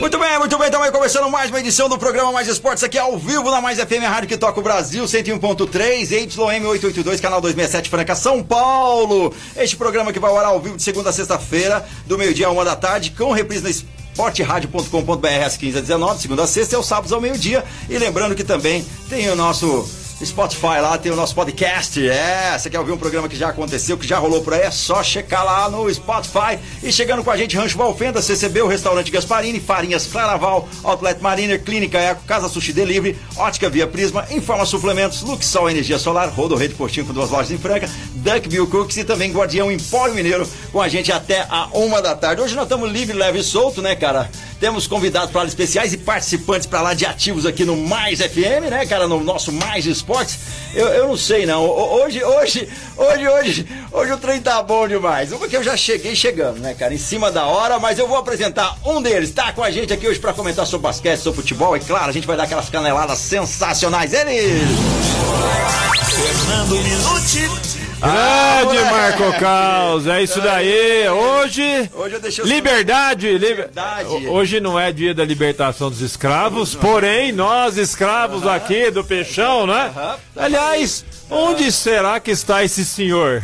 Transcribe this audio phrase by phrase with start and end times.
[0.00, 3.18] Muito bem, muito bem, estamos começando mais uma edição do programa Mais Esportes aqui ao
[3.18, 8.14] vivo na Mais FM, rádio que toca o Brasil, 101.3, YM 882, canal 267 Franca,
[8.14, 9.34] São Paulo.
[9.56, 12.50] Este programa que vai ao ar ao vivo de segunda a sexta-feira, do meio-dia a
[12.50, 16.76] uma da tarde, com reprise na esporteradio.com.br às 15 h 19 segunda a sexta e
[16.76, 17.64] aos sábados ao meio-dia.
[17.90, 19.88] E lembrando que também tem o nosso
[20.24, 22.08] Spotify lá, tem o nosso podcast.
[22.08, 24.62] É, você quer ouvir um programa que já aconteceu, que já rolou por aí?
[24.62, 26.58] É só checar lá no Spotify.
[26.82, 31.62] E chegando com a gente, Rancho Valfenda, CCB, o Restaurante Gasparini, Farinhas Claraval, Outlet Mariner,
[31.62, 36.74] Clínica Eco, Casa Sushi Delivery, Ótica Via Prisma, Informa Suplementos, Luxol Energia Solar, Rodo Rede
[36.74, 40.88] Postinho com duas lojas em Franca, Duckbill Cooks e também Guardião Empório Mineiro com a
[40.88, 42.42] gente até a uma da tarde.
[42.42, 44.28] Hoje nós estamos livre, leve e solto, né, cara?
[44.58, 48.68] Temos convidados para lá especiais e participantes para lá de ativos aqui no Mais FM,
[48.68, 49.06] né, cara?
[49.06, 50.38] No nosso Mais Esportes.
[50.74, 51.64] Eu, eu não sei, não.
[51.64, 55.32] Hoje, hoje, hoje, hoje, hoje o trem tá bom demais.
[55.32, 56.94] Uma que eu já cheguei chegando, né, cara?
[56.94, 59.30] Em cima da hora, mas eu vou apresentar um deles.
[59.30, 61.76] Tá com a gente aqui hoje para comentar sobre basquete, sobre futebol.
[61.76, 64.14] E claro, a gente vai dar aquelas caneladas sensacionais.
[64.14, 64.60] Ele!
[66.14, 67.67] Fernando Minuti.
[68.00, 71.08] Grande ah, Marco Caos, é isso daí.
[71.08, 74.28] Hoje, hoje eu deixei liberdade, liberdade.
[74.28, 79.92] Hoje não é dia da libertação dos escravos, porém nós escravos aqui do Peixão, né?
[79.94, 80.16] Uh -huh.
[80.36, 83.42] Aliás, onde será que está esse senhor?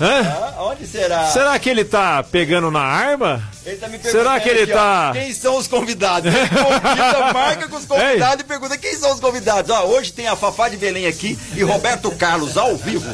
[0.00, 0.54] Hã?
[0.58, 1.26] onde será?
[1.26, 3.40] Será que ele tá pegando na arma?
[3.64, 5.10] Ele tá me será que ele aqui, tá.
[5.10, 6.34] Ó, quem são os convidados?
[6.34, 8.40] Ele convida, marca com os convidados Ei.
[8.40, 9.70] e pergunta quem são os convidados.
[9.70, 13.08] Ó, hoje tem a Fafá de Belém aqui e Roberto Carlos ao vivo.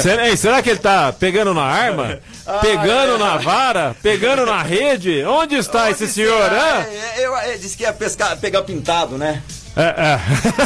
[0.00, 2.20] Será, será que ele tá pegando na arma?
[2.46, 3.18] Ah, pegando é.
[3.18, 3.96] na vara?
[4.02, 5.22] Pegando na rede?
[5.24, 6.52] Onde está Onde esse senhor?
[6.52, 9.42] É, eu, eu, eu, disse que ia pescar, pegar pintado, né?
[9.76, 10.20] É, é.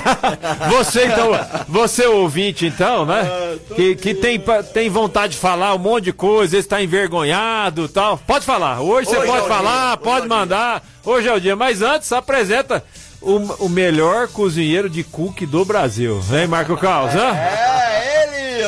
[0.70, 1.31] você então,
[1.69, 3.22] você ouvinte então, né?
[3.22, 8.16] Ah, que, que tem, tem vontade de falar um monte de coisa, está envergonhado tal.
[8.19, 8.81] Pode falar.
[8.81, 9.97] Hoje, Hoje você pode é falar, dia.
[9.98, 10.82] pode Hoje mandar.
[11.04, 11.54] Hoje é o dia.
[11.54, 12.82] Mas antes, apresenta
[13.20, 16.20] o, o melhor cozinheiro de cookie do Brasil.
[16.20, 16.76] Vem, Marco
[17.14, 17.22] né?
[17.22, 17.94] É,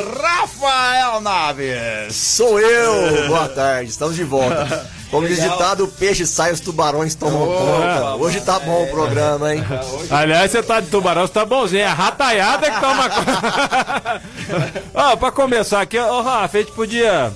[0.01, 2.15] Rafael Naves.
[2.15, 3.27] Sou eu.
[3.27, 4.89] Boa tarde, estamos de volta.
[5.09, 8.15] Como diz ditado, o peixe sai, os tubarões tomam oh, conta.
[8.15, 9.63] Hoje tá bom o programa, hein?
[10.09, 11.81] Aliás, você tá de tubarão, você tá bonzinho.
[11.81, 14.21] É a rataiada que toma conta.
[14.93, 17.31] Ó, oh, pra começar aqui, ó, oh, Rafa, a gente podia.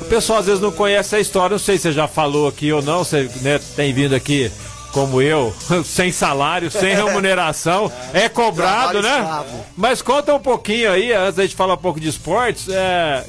[0.00, 2.72] O pessoal às vezes não conhece a história, não sei se você já falou aqui
[2.72, 4.50] ou não, você né, tem vindo aqui
[4.92, 5.54] como eu,
[5.84, 9.44] sem salário, sem remuneração, é cobrado, né?
[9.76, 13.24] Mas conta um pouquinho aí, antes da gente falar um pouco de esportes, é,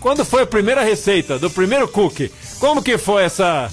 [0.00, 2.32] quando foi a primeira receita do primeiro cookie?
[2.58, 3.70] Como que foi essa.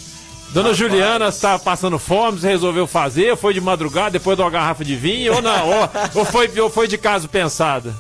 [0.52, 3.38] Dona Juliana está passando fome, você resolveu fazer?
[3.38, 5.36] Foi de madrugada, depois de uma garrafa de vinho?
[5.36, 5.70] Ou não?
[5.70, 5.90] ou,
[6.22, 7.94] ou, foi, ou foi de caso pensado?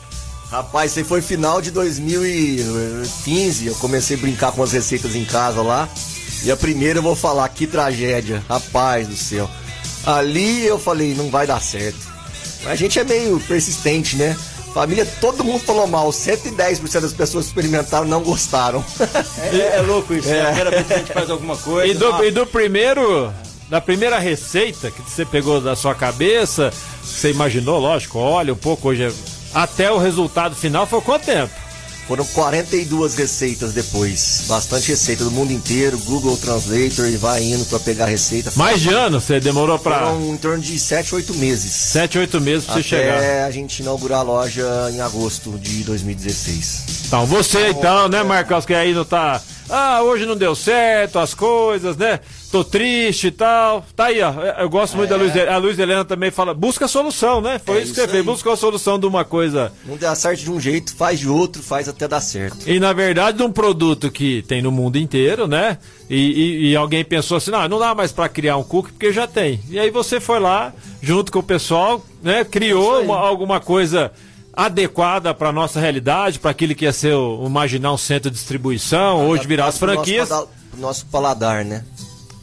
[0.49, 3.67] Rapaz, isso foi final de 2015.
[3.67, 5.87] Eu comecei a brincar com as receitas em casa lá.
[6.43, 8.43] E a primeira eu vou falar, que tragédia.
[8.47, 9.49] Rapaz do céu.
[10.05, 12.07] Ali eu falei, não vai dar certo.
[12.65, 14.35] A gente é meio persistente, né?
[14.73, 16.09] Família, todo mundo falou mal.
[16.09, 18.83] 110% das pessoas que experimentaram não gostaram.
[19.51, 20.29] É, é louco isso.
[20.29, 20.43] É.
[20.43, 20.63] Né?
[20.93, 21.87] A gente faz alguma coisa.
[21.87, 23.33] E do, e do primeiro.
[23.69, 26.73] Da primeira receita que você pegou da sua cabeça,
[27.03, 29.13] você imaginou, lógico, olha um pouco hoje.
[29.53, 31.53] Até o resultado final foi quanto tempo?
[32.09, 34.45] Foram 42 receitas depois.
[34.47, 38.51] Bastante receita do mundo inteiro, Google Translator e vai indo para pegar receita.
[38.55, 40.07] Mais de ano você demorou para?
[40.07, 41.71] Foram em torno de 7, 8 meses.
[41.71, 43.15] 7, 8 meses pra você chegar.
[43.15, 46.83] Até a gente inaugurar a loja em agosto de 2016.
[47.05, 49.39] Então, você então, né, Marcos, que aí não tá.
[49.69, 52.19] Ah, hoje não deu certo as coisas, né?
[52.51, 53.85] tô triste e tal.
[53.95, 54.33] Tá aí, ó.
[54.59, 55.17] Eu gosto muito é.
[55.17, 57.59] da Luiz A Luiz Helena também fala, busca solução, né?
[57.63, 59.71] Foi é isso que você fez, busca a solução de uma coisa.
[59.85, 62.67] Não dá certo de um jeito, faz de outro, faz até dar certo.
[62.67, 65.77] E na verdade, de um produto que tem no mundo inteiro, né?
[66.09, 69.13] E, e, e alguém pensou assim, não, não dá mais para criar um cookie porque
[69.13, 69.59] já tem.
[69.69, 72.43] E aí você foi lá, junto com o pessoal, né?
[72.43, 74.11] Criou uma, alguma coisa
[74.53, 79.27] adequada para nossa realidade, para aquilo que ia ser o, imaginar um centro de distribuição,
[79.27, 80.29] hoje virar as franquias.
[80.29, 81.83] Nosso, nosso paladar, né?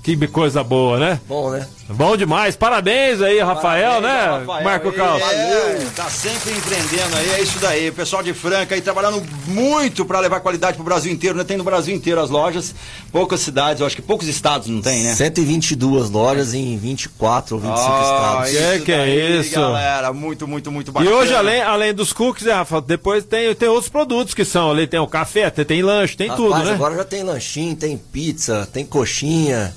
[0.03, 1.21] Que coisa boa, né?
[1.29, 1.67] Bom, né?
[1.89, 2.57] Bom demais.
[2.57, 4.39] Parabéns aí, Rafael, Parabéns né?
[4.39, 4.95] Rafael Marco aí.
[4.95, 5.23] Carlos.
[5.23, 7.89] É, tá sempre empreendendo aí, é isso daí.
[7.91, 11.45] O pessoal de Franca aí trabalhando muito pra levar qualidade pro Brasil inteiro, né?
[11.45, 12.75] Tem no Brasil inteiro as lojas,
[13.13, 15.15] poucas cidades, eu acho que poucos estados não tem, né?
[15.15, 18.79] 122 lojas em 24 ou 25 Ah, estados.
[18.79, 19.53] Que que é isso?
[19.55, 21.15] galera, muito, muito, muito E bacana.
[21.17, 24.89] hoje, além, além dos cookies, né, Rafa, depois tem, tem outros produtos que são ali,
[24.89, 26.73] tem o café, tem, tem lanche, tem Rapaz, tudo, né?
[26.73, 29.73] agora já tem lanchinho, tem pizza, tem coxinha,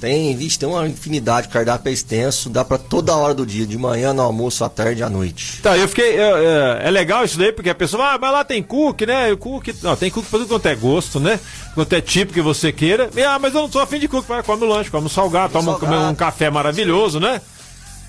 [0.00, 3.66] tem, vixe, tem uma infinidade, o cardápio é extenso, dá pra toda hora do dia,
[3.66, 5.60] de manhã, no almoço, à tarde e à noite.
[5.62, 6.14] Tá, eu fiquei.
[6.18, 9.32] eu, é, é legal isso daí, porque a pessoa, ah, mas lá tem cookie, né?
[9.32, 9.74] O cookie.
[9.82, 11.40] Não, tem cookie pra tudo quanto é gosto, né?
[11.74, 13.10] Quanto é tipo que você queira.
[13.16, 14.28] E, ah, mas eu não tô afim de cookie.
[14.28, 15.92] Vai, come o lanche, come o salgado, toma salgado.
[15.92, 17.40] come um café maravilhoso, né?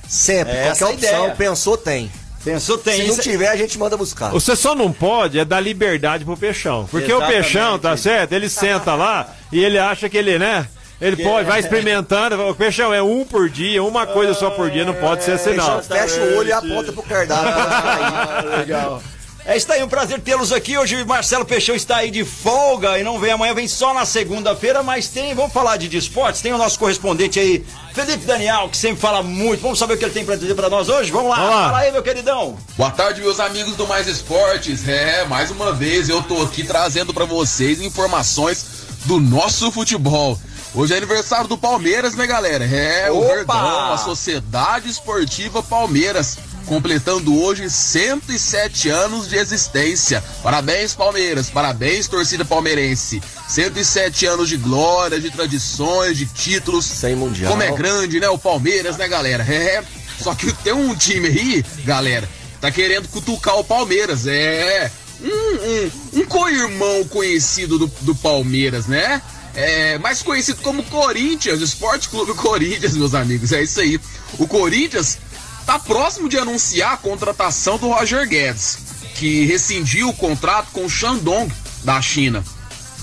[0.08, 1.36] Sempre, É essa qualquer a opção, ideia.
[1.36, 2.12] pensou, tem.
[2.44, 3.22] Pensou, tem Se não isso.
[3.22, 4.30] tiver, a gente manda buscar.
[4.30, 6.88] Você só não pode é dar liberdade pro peixão.
[6.90, 7.38] Porque Exatamente.
[7.38, 8.32] o peixão, tá certo?
[8.32, 10.66] Ele senta lá e ele acha que ele, né?
[11.02, 12.50] Ele pode, vai experimentando.
[12.50, 15.54] O peixão é um por dia, uma coisa só por dia, não pode ser assim,
[15.54, 15.82] não.
[15.82, 17.50] Fechou, fecha o olho e aponta pro cardápio.
[17.50, 19.02] Ah, legal.
[19.46, 20.78] É isso aí, um prazer tê-los aqui.
[20.78, 24.06] Hoje o Marcelo Peixão está aí de folga e não vem amanhã, vem só na
[24.06, 28.78] segunda-feira, mas tem, vamos falar de, esportes, tem o nosso correspondente aí, Felipe Daniel, que
[28.78, 29.62] sempre fala muito.
[29.62, 31.10] Vamos saber o que ele tem pra dizer pra nós hoje?
[31.12, 31.66] Vamos lá, Vamos lá.
[31.66, 32.58] fala aí, meu queridão.
[32.78, 34.88] Boa tarde, meus amigos do Mais Esportes.
[34.88, 38.66] É, mais uma vez eu tô aqui trazendo pra vocês informações
[39.06, 40.38] do nosso futebol.
[40.74, 42.64] Hoje é aniversário do Palmeiras, né, galera?
[42.64, 43.36] É, o Opa!
[43.36, 46.38] Verdão, a Sociedade Esportiva Palmeiras,
[46.68, 50.24] completando hoje 107 anos de existência.
[50.44, 53.20] Parabéns, Palmeiras, parabéns, torcida palmeirense.
[53.48, 56.86] 107 anos de glória, de tradições, de títulos.
[56.86, 57.52] Sem mundial.
[57.52, 58.30] Como é grande, né?
[58.30, 59.44] O Palmeiras, né, galera?
[59.44, 59.84] É.
[60.22, 62.30] Só que tem um time aí, galera,
[62.62, 64.28] tá querendo cutucar o Palmeiras.
[64.28, 64.92] É.
[65.22, 69.20] Um, um, um co-irmão conhecido do, do Palmeiras, né?
[69.56, 73.52] É, mais conhecido como Corinthians, Esporte Clube Corinthians, meus amigos.
[73.52, 74.00] É isso aí.
[74.38, 75.18] O Corinthians
[75.66, 78.78] tá próximo de anunciar a contratação do Roger Guedes,
[79.16, 81.52] que rescindiu o contrato com o Shandong
[81.84, 82.44] da China.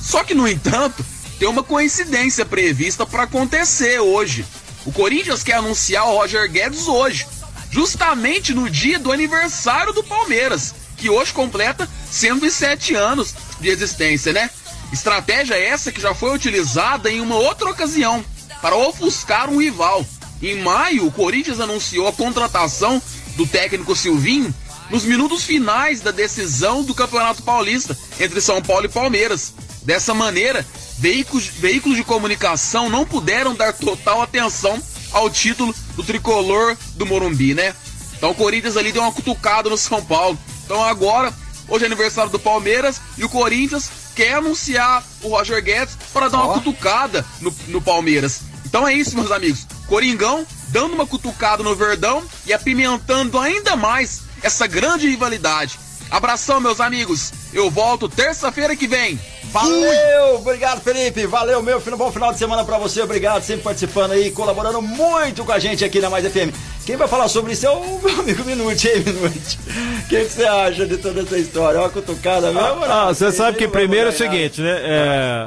[0.02, 1.04] Só que, no entanto,
[1.38, 4.44] tem uma coincidência prevista para acontecer hoje.
[4.84, 7.26] O Corinthians quer anunciar o Roger Guedes hoje,
[7.70, 14.48] justamente no dia do aniversário do Palmeiras, que hoje completa 107 anos de existência, né?
[14.93, 18.25] Estratégia essa que já foi utilizada em uma outra ocasião
[18.62, 20.05] para ofuscar um rival.
[20.43, 23.00] Em maio, o Corinthians anunciou a contratação
[23.37, 24.55] do técnico Silvinho
[24.91, 29.53] nos minutos finais da decisão do Campeonato Paulista entre São Paulo e Palmeiras.
[29.83, 30.67] Dessa maneira,
[30.99, 34.81] veículos, veículos de comunicação não puderam dar total atenção
[35.12, 37.75] ao título do tricolor do Morumbi, né?
[38.17, 40.39] Então o Corinthians ali deu uma cutucada no São Paulo.
[40.65, 41.32] Então agora,
[41.69, 46.43] hoje é aniversário do Palmeiras e o Corinthians quer anunciar o Roger Guedes para dar
[46.43, 48.41] uma cutucada no, no Palmeiras.
[48.65, 49.67] Então é isso, meus amigos.
[49.87, 55.79] Coringão dando uma cutucada no Verdão e apimentando ainda mais essa grande rivalidade.
[56.11, 57.33] Abração, meus amigos.
[57.53, 59.19] Eu volto terça-feira que vem.
[59.45, 64.31] Valeu, obrigado Felipe, valeu meu, bom final de semana pra você, obrigado, sempre participando aí,
[64.31, 66.53] colaborando muito com a gente aqui na Mais FM.
[66.87, 69.59] Quem vai falar sobre isso é o meu amigo Minute, aí Minute.
[70.05, 71.79] O que você acha de toda essa história?
[71.79, 72.85] É uma cutucada mesmo?
[72.85, 74.79] Ah, você sabe que primeiro é o seguinte, né?
[74.85, 75.47] É,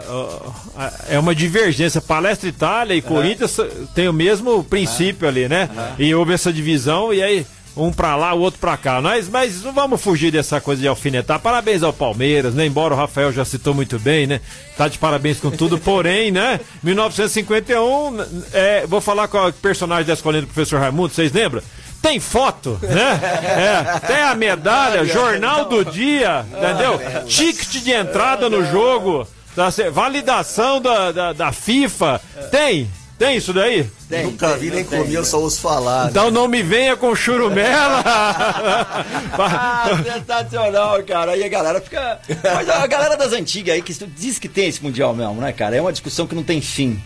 [1.15, 2.01] é uma divergência.
[2.01, 3.55] Palestra Itália e Corinthians
[3.95, 5.69] tem o mesmo princípio ali, né?
[5.97, 9.01] E houve essa divisão e aí um pra lá, o outro pra cá.
[9.01, 11.39] Mas, mas não vamos fugir dessa coisa de alfinetar.
[11.39, 12.65] Parabéns ao Palmeiras, né?
[12.65, 14.41] Embora o Rafael já citou muito bem, né?
[14.77, 15.77] Tá de parabéns com tudo.
[15.79, 16.59] Porém, né?
[16.83, 18.17] 1951,
[18.53, 21.61] é, vou falar com o personagem da escolinha do professor Raimundo, vocês lembram?
[22.01, 23.19] Tem foto, né?
[23.59, 26.99] É, tem a medalha, jornal do dia, entendeu?
[27.25, 32.21] Ticket de entrada no jogo, tá validação da, da, da FIFA.
[32.51, 33.85] Tem, tem isso daí?
[34.07, 36.05] Tem, Nunca tem, vi nem tem, comi, eu não só ouço falar.
[36.05, 36.09] né?
[36.09, 38.01] Então não me venha com churumela.
[39.41, 41.31] Ah, sensacional, cara.
[41.33, 42.19] Aí a galera fica.
[42.55, 45.75] Mas a galera das antigas aí que diz que tem esse mundial mesmo, né, cara?
[45.75, 47.01] É uma discussão que não tem fim.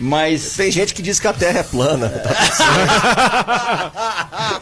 [0.00, 0.54] Mas.
[0.56, 2.08] Tem gente que diz que a Terra é plana.
[2.08, 2.30] Tá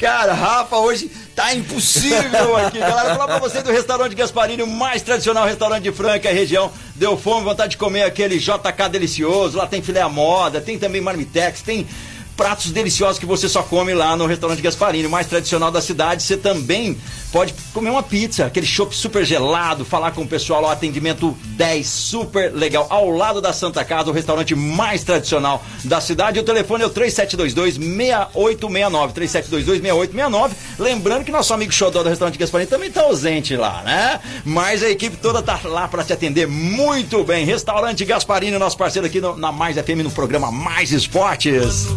[0.00, 2.78] Cara, Rafa, hoje tá impossível aqui.
[2.78, 6.72] Galera, falar pra você do restaurante Gasparini, o mais tradicional restaurante de Franca, região.
[6.94, 9.58] Deu fome, vontade de comer aquele JK delicioso.
[9.58, 11.86] Lá tem filé à moda, tem também marmitex, tem
[12.38, 16.22] pratos deliciosos que você só come lá no restaurante Gasparini, o mais tradicional da cidade.
[16.22, 16.96] Você também
[17.32, 21.84] pode comer uma pizza, aquele chopp super gelado, falar com o pessoal lá, atendimento 10,
[21.84, 26.38] super legal, ao lado da Santa Casa, o restaurante mais tradicional da cidade.
[26.38, 30.50] O telefone é o 3722-6869, 3722-6869.
[30.78, 34.20] Lembrando que nosso amigo Xodó do restaurante Gasparini também tá ausente lá, né?
[34.44, 37.44] Mas a equipe toda tá lá para te atender muito bem.
[37.44, 41.88] Restaurante Gasparini, nosso parceiro aqui no, na Mais FM, no programa Mais Esportes.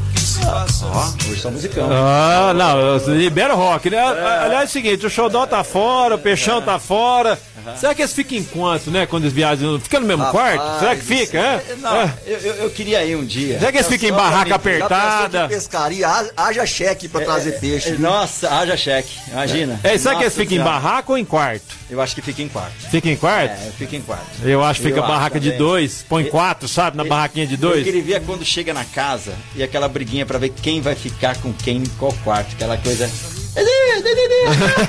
[0.45, 1.87] Ó, hoje só musicão.
[1.91, 3.99] Ah, não, libera o rock, né?
[3.99, 7.37] Aliás, é o seguinte, o Xodó tá fora, o Peixão tá fora.
[7.77, 9.05] Será que eles ficam em quanto, né?
[9.05, 9.79] Quando eles viajam?
[9.79, 10.79] Fica no mesmo Rapaz, quarto?
[10.79, 11.63] Será que fica, é?
[11.79, 12.13] Não, É.
[12.25, 13.59] eu, eu- eu queria ir um dia.
[13.59, 15.47] Será que eles ficam em barraca apertada?
[15.47, 17.89] pescaria, haja- cheque pra trazer peixe.
[17.89, 17.99] É, viu?
[18.01, 19.79] Nossa, haja cheque, imagina.
[19.83, 21.80] É, será que eles Nossa ficam em barraca ou em quarto?
[21.91, 22.89] Eu acho que fica em quarto.
[22.89, 23.51] Fica em quarto?
[23.51, 24.25] É, fica em quarto.
[24.45, 26.95] Eu acho que fica Eu acho barraca de dois, põe quatro, sabe?
[26.95, 27.83] Na barraquinha de Eu dois.
[27.83, 31.51] queria ver quando chega na casa e aquela briguinha pra ver quem vai ficar com
[31.51, 32.53] quem em qual quarto.
[32.55, 33.11] Aquela coisa.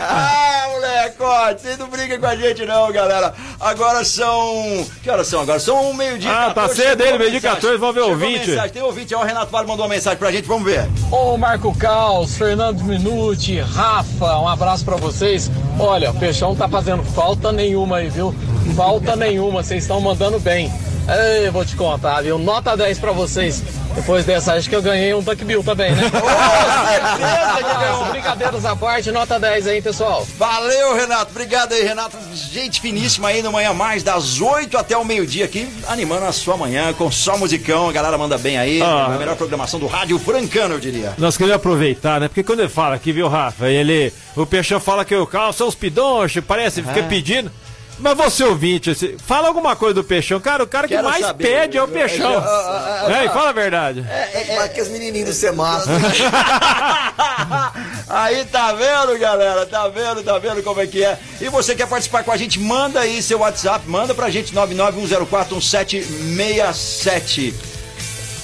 [0.00, 3.34] ah, molecote, vocês não brigam com a gente não, galera.
[3.58, 4.86] Agora são.
[5.02, 5.58] Que horas são agora?
[5.58, 6.30] São meio-dia.
[6.30, 7.56] Ah, tá 14, cedo chegou ele, meio-dia mensagem.
[7.56, 8.50] 14, vamos ver o ouvinte.
[8.50, 8.70] mensagem.
[8.70, 10.88] Tem ouvinte, ó, o Renato Vale mandou uma mensagem pra gente, vamos ver.
[11.10, 15.50] Ô Marco Caos, Fernando Minuti, Rafa, um abraço pra vocês.
[15.78, 18.34] Olha, o Peixão tá fazendo falta nenhuma aí, viu?
[18.76, 20.72] Falta nenhuma, vocês estão mandando bem.
[21.08, 22.38] Ei, vou te contar, viu?
[22.38, 23.62] Nota 10 pra vocês.
[23.96, 26.02] Depois dessa, acho que eu ganhei um Duck Bill também, né?
[26.86, 28.04] certeza que ganhou.
[28.04, 30.26] Brincadeiras à parte, nota 10 aí, pessoal.
[30.38, 31.30] Valeu, Renato.
[31.30, 32.16] Obrigado aí, Renato.
[32.34, 36.58] Gente finíssima aí no Manhã Mais, das 8 até o meio-dia aqui, animando a sua
[36.58, 37.88] manhã com só musicão.
[37.88, 38.82] A galera manda bem aí.
[38.82, 39.06] Ah.
[39.06, 41.14] A melhor programação do rádio francano, eu diria.
[41.16, 42.28] Nós queríamos aproveitar, né?
[42.28, 43.68] Porque quando ele fala aqui, viu, Rafa?
[43.68, 47.50] Ele, o Peixão fala que o carro são os pidonches, parece, fica pedindo.
[47.98, 50.38] Mas você ouvinte, esse- fala alguma coisa do Peixão.
[50.38, 51.44] Cara, o cara que Quero mais saber.
[51.44, 52.30] pede é o Peixão.
[53.10, 54.04] É, e fala a verdade.
[54.54, 55.96] Vai que os menininhos do semáforo.
[58.08, 59.64] aí tá vendo, galera?
[59.64, 61.18] Tá vendo, tá vendo como é que é?
[61.40, 62.60] E você quer participar com a gente?
[62.60, 67.54] Manda aí seu WhatsApp, manda pra gente 991041767.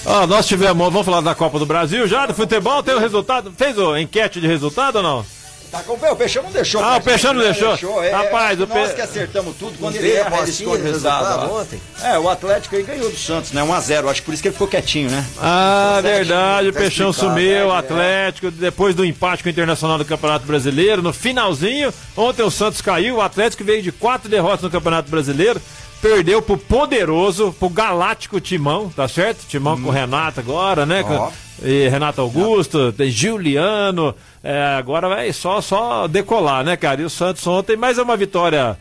[0.05, 3.53] Ó, nós tivemos, vamos falar da Copa do Brasil já, do futebol, tem o resultado?
[3.57, 5.25] Fez o enquete de resultado ou não?
[5.73, 6.85] Tá com o Peixão não deixou.
[6.85, 7.51] Ah, o Peixão não né?
[7.51, 8.05] deixou.
[8.05, 10.83] É, Rapaz, é, o nós Pe- que acertamos tudo, quando ele erra, a ele escolhe
[10.83, 11.51] o do resultado.
[11.51, 11.81] ontem?
[12.03, 13.63] É, o Atlético aí ganhou do Santos, né?
[13.63, 14.11] 1x0.
[14.11, 15.25] Acho que por isso que ele ficou quietinho, né?
[15.41, 17.79] Ah, verdade, o tá Peixão sumiu, o é.
[17.79, 22.83] Atlético, depois do empate com o Internacional do Campeonato Brasileiro, no finalzinho, ontem o Santos
[22.83, 25.59] caiu, o Atlético veio de quatro derrotas no Campeonato Brasileiro,
[26.03, 29.47] perdeu pro poderoso, pro galáctico Timão, tá certo?
[29.49, 31.03] Timão com o Renato agora, né?
[31.09, 31.31] Ó.
[31.63, 37.01] E Renato Augusto, tem Juliano, é, agora vai só, só decolar, né, cara?
[37.01, 38.77] E o Santos ontem, mais uma vitória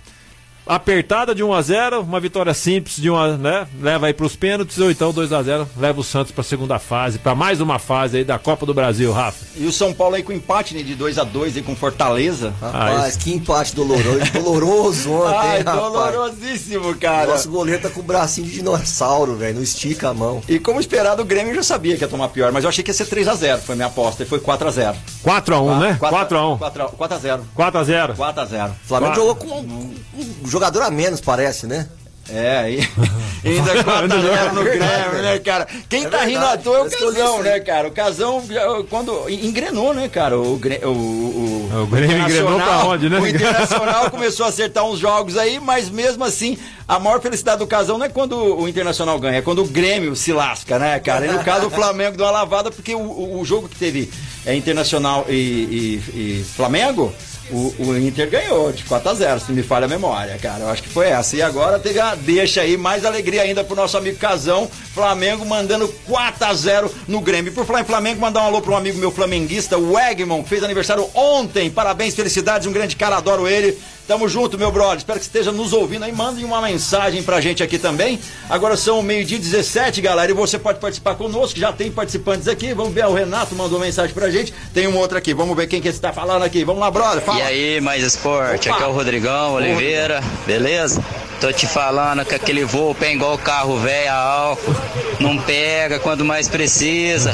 [0.65, 3.68] apertada de 1 a 0 uma vitória simples de 1 a, né?
[3.80, 7.20] Leva aí pros pênaltis ou então 2 a 0 leva o Santos pra segunda fase,
[7.20, 9.46] pra mais uma fase aí da Copa do Brasil, Rafa.
[9.58, 12.53] E o São Paulo aí com empate né, de 2x2 aí com Fortaleza.
[12.62, 15.82] Rapaz, que empate doloroso, doloroso ontem, Ai, hein, rapaz.
[15.94, 17.32] dolorosíssimo, cara.
[17.32, 19.56] Nosso goleiro tá com o bracinho de dinossauro, velho.
[19.56, 20.41] Não estica a mão.
[20.48, 22.89] E como esperado, o Grêmio já sabia que ia tomar pior, mas eu achei que
[22.89, 24.96] ia ser 3x0, foi minha aposta, e foi 4x0.
[25.24, 25.98] 4 a 1 né?
[26.00, 27.39] 4 a 1 4x0.
[27.56, 28.70] 4 a 0 4x0.
[28.72, 31.88] O Flamengo Qua- jogou com um, um jogador a menos, parece, né?
[32.30, 32.70] É,
[33.44, 35.68] e ainda 4x0 no Grêmio, né, cara?
[35.89, 37.88] Quem É tá rindo à verdade, toa é o Casão, né, cara?
[37.88, 40.38] O Casão, já, quando engrenou, né, cara?
[40.38, 43.20] O, o, o, O Grêmio engrenou Internacional- pra onde, né?
[43.20, 47.68] O Internacional começou a acertar uns jogos aí, mas mesmo assim, a maior felicidade do
[47.68, 51.25] Casão não é quando o Internacional ganha, é quando o Grêmio se lasca, né, cara?
[51.25, 54.10] E no caso, o Flamengo deu uma lavada, porque o, o, o jogo que teve
[54.46, 56.03] é, Internacional e, e-
[56.39, 57.12] e Flamengo.
[57.50, 60.63] O, o Inter ganhou de 4 a 0 se me falha a memória, cara.
[60.63, 61.36] Eu acho que foi essa.
[61.36, 64.69] E agora teve a deixa aí, mais alegria ainda pro nosso amigo Casão.
[64.93, 67.51] Flamengo mandando 4 a 0 no Grêmio.
[67.51, 70.50] Por falar em Flamengo, mandar um alô para um amigo meu flamenguista, o Egmont, que
[70.50, 71.69] fez aniversário ontem.
[71.69, 73.77] Parabéns, felicidades, um grande cara, adoro ele.
[74.12, 74.98] Tamo junto, meu brother.
[74.98, 76.12] Espero que esteja nos ouvindo aí.
[76.12, 78.20] Mandem uma mensagem pra gente aqui também.
[78.50, 80.30] Agora são meio-dia e 17, galera.
[80.30, 81.58] E você pode participar conosco.
[81.58, 82.74] Já tem participantes aqui.
[82.74, 83.06] Vamos ver.
[83.06, 84.53] O Renato mandou mensagem pra gente.
[84.74, 85.34] Tem um outro aqui.
[85.34, 86.65] Vamos ver quem que está falando aqui.
[86.65, 87.22] Vamos lá, brother.
[87.24, 87.39] Fala.
[87.39, 88.68] E aí, mais esporte?
[88.68, 88.80] Opa!
[88.80, 91.01] Aqui é o Rodrigão Oliveira, beleza?
[91.39, 94.75] Tô te falando que aquele voo pega igual carro velho a álcool.
[95.22, 97.34] Não pega quando mais precisa.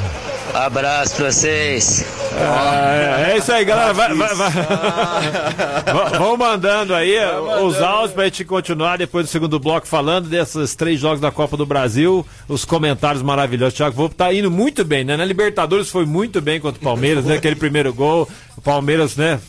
[0.53, 2.05] Abraço pra vocês.
[2.39, 3.93] Ah, é, é isso aí, galera.
[3.93, 4.51] Vai, vai, vai.
[4.51, 7.15] Va- Vão mandando aí
[7.63, 11.55] os áudios pra gente continuar depois do segundo bloco falando desses três jogos da Copa
[11.57, 13.75] do Brasil, os comentários maravilhosos.
[13.75, 15.15] Thiago Volpe tá indo muito bem, né?
[15.17, 17.35] Na Libertadores foi muito bem contra o Palmeiras, né?
[17.35, 18.27] Aquele primeiro gol,
[18.57, 19.39] o Palmeiras, né?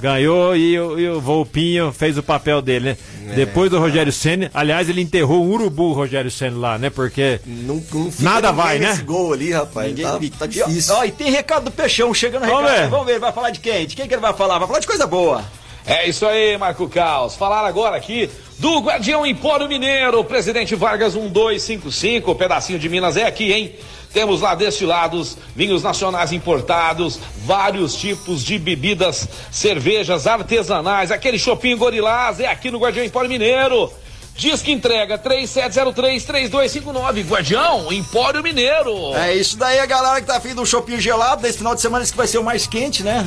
[0.00, 2.96] Ganhou e, o- e o Volpinho fez o papel dele, né?
[3.30, 3.34] É.
[3.34, 6.90] Depois do Rogério Senna, aliás, ele enterrou um urubu, o Rogério Senna lá, né?
[6.90, 8.90] Porque Não, não fica Nada vai, né?
[8.90, 9.88] nesse gol ali, rapaz.
[9.88, 10.94] Ninguém Tá, tá E, difícil.
[10.94, 12.82] ó, e tem recado do Peixão chegando Vamos recado.
[12.82, 12.88] ver.
[12.90, 13.86] Vamos ver, ele vai falar de quem?
[13.86, 14.58] De quem que ele vai falar?
[14.58, 15.42] Vai falar de coisa boa.
[15.88, 17.36] É isso aí, Marco Caos.
[17.36, 23.52] Falar agora aqui do Guardião Empório Mineiro, Presidente Vargas 1255, pedacinho de Minas é aqui,
[23.52, 23.72] hein?
[24.12, 32.40] Temos lá destilados, vinhos nacionais importados, vários tipos de bebidas, cervejas artesanais, aquele chopinho gorilás
[32.40, 33.92] é aqui no Guardião Empório Mineiro.
[34.36, 39.14] Diz que entrega 3703-3259, Guardião Empório Mineiro.
[39.14, 42.02] É isso daí, a galera que tá afim do shopping gelado, desse final de semana,
[42.02, 43.26] esse que vai ser o mais quente, né?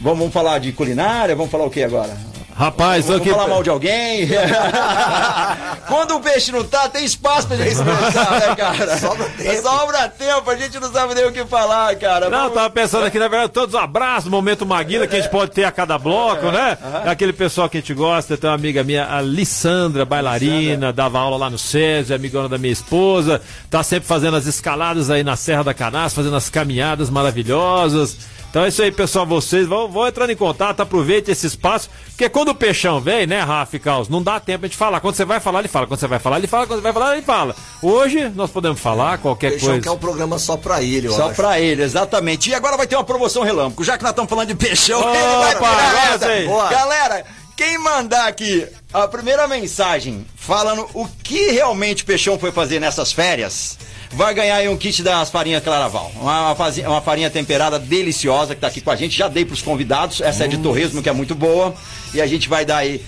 [0.00, 1.36] Vamos, vamos falar de culinária?
[1.36, 2.33] Vamos falar o que agora?
[2.56, 3.30] Rapaz, Vamos aqui.
[3.30, 4.28] falar mal de alguém?
[5.88, 8.96] Quando o peixe não tá, tem espaço pra gente expressar, né, cara?
[8.98, 9.62] Sobra tempo.
[9.62, 12.30] Sobra tempo, a gente não sabe nem o que falar, cara.
[12.30, 15.30] Não, Vamos- tava pensando aqui, na verdade, todos os abraços, momento Maguila, que a gente
[15.30, 16.78] pode ter a cada bloco, né?
[17.04, 21.36] Aquele pessoal que a gente gosta, tem uma amiga minha, a Lissandra, bailarina, dava aula
[21.36, 25.64] lá no SESI, amigona da minha esposa, tá sempre fazendo as escaladas aí na Serra
[25.64, 28.16] da Canastra, fazendo as caminhadas maravilhosas.
[28.54, 32.28] Então é isso aí, pessoal, vocês vão, vão entrando em contato, aproveite esse espaço, porque
[32.28, 35.00] quando o peixão vem, né, Rafa e Caos, não dá tempo a gente falar.
[35.00, 35.88] Quando você vai falar, ele fala.
[35.88, 36.64] Quando você vai falar, ele fala.
[36.64, 37.56] Quando você vai falar, ele fala.
[37.82, 39.82] Hoje nós podemos falar qualquer Peixão coisa.
[39.82, 41.34] quer um programa só pra ele, eu Só acho.
[41.34, 42.48] pra ele, exatamente.
[42.48, 43.82] E agora vai ter uma promoção relâmpago.
[43.82, 46.46] Já que nós estamos falando de peixão, Opa, ele vai virar essa.
[46.46, 46.68] Boa.
[46.70, 47.24] Galera,
[47.56, 53.12] quem mandar aqui a primeira mensagem falando o que realmente o peixão foi fazer nessas
[53.12, 53.76] férias,
[54.16, 56.10] vai ganhar aí um kit das farinhas Claraval.
[56.20, 59.16] Uma, uma fazi- uma farinha temperada deliciosa que tá aqui com a gente.
[59.16, 60.20] Já dei pros convidados.
[60.20, 61.74] Essa é de torresmo, que é muito boa.
[62.12, 63.02] E a gente vai dar aí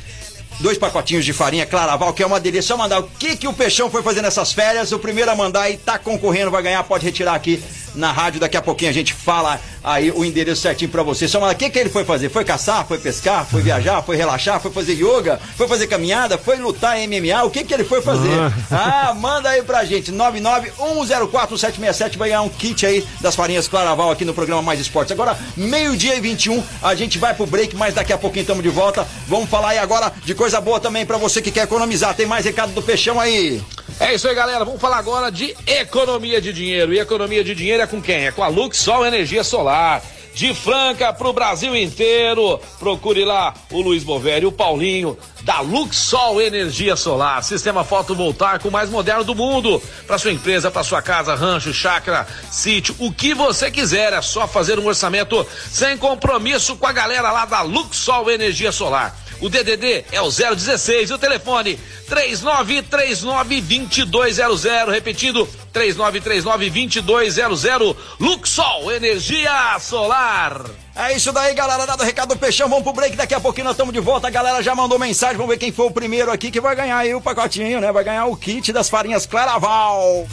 [0.61, 2.69] dois pacotinhos de farinha Claraval, que é uma delícia.
[2.69, 4.93] Só mandar o que, que o Peixão foi fazer nessas férias.
[4.93, 7.63] O primeiro a mandar e tá concorrendo, vai ganhar, pode retirar aqui
[7.95, 8.41] na rádio.
[8.41, 11.29] Daqui a pouquinho a gente fala aí o endereço certinho pra você.
[11.29, 12.29] Só mandar o que, que ele foi fazer?
[12.29, 12.87] Foi caçar?
[12.87, 13.47] Foi pescar?
[13.47, 14.03] Foi viajar?
[14.03, 14.61] Foi relaxar?
[14.61, 15.41] Foi fazer yoga?
[15.57, 16.39] Foi fazer caminhada?
[16.39, 17.45] Foi lutar em MMA?
[17.45, 18.37] O que, que ele foi fazer?
[18.71, 20.13] Ah, manda aí pra gente.
[20.13, 25.13] 991041767 vai ganhar um kit aí das farinhas Claraval aqui no programa Mais Esportes.
[25.13, 28.69] Agora, meio-dia e 21, a gente vai pro break, mas daqui a pouquinho estamos de
[28.69, 29.07] volta.
[29.29, 32.15] Vamos falar aí agora de coisa boa também pra você que quer economizar.
[32.15, 33.63] Tem mais recado do Peixão aí.
[33.99, 34.65] É isso aí, galera.
[34.65, 36.93] Vamos falar agora de economia de dinheiro.
[36.93, 38.27] E economia de dinheiro é com quem?
[38.27, 40.03] É com a Luxol Energia Solar.
[40.35, 42.61] De Franca pro Brasil inteiro.
[42.79, 47.43] Procure lá o Luiz Bovério e o Paulinho da Luxol Energia Solar.
[47.43, 49.81] Sistema fotovoltaico mais moderno do mundo.
[50.07, 54.13] Para sua empresa, para sua casa, rancho, chácara, sítio, o que você quiser.
[54.13, 59.17] É só fazer um orçamento sem compromisso com a galera lá da Luxol Energia Solar.
[59.41, 61.77] O DDD é o 016 e o telefone
[62.09, 64.91] 3939-2200.
[64.91, 67.97] Repetido, 3939-2200.
[68.19, 70.65] Luxol Energia Solar.
[70.95, 71.87] É isso daí, galera.
[71.87, 73.17] Dado o recado do Peixão, vamos pro break.
[73.17, 74.29] Daqui a pouquinho nós estamos de volta.
[74.29, 75.37] A galera já mandou mensagem.
[75.37, 77.93] Vamos ver quem foi o primeiro aqui que vai ganhar aí o pacotinho, né?
[77.93, 80.27] Vai ganhar o kit das farinhas Claraval.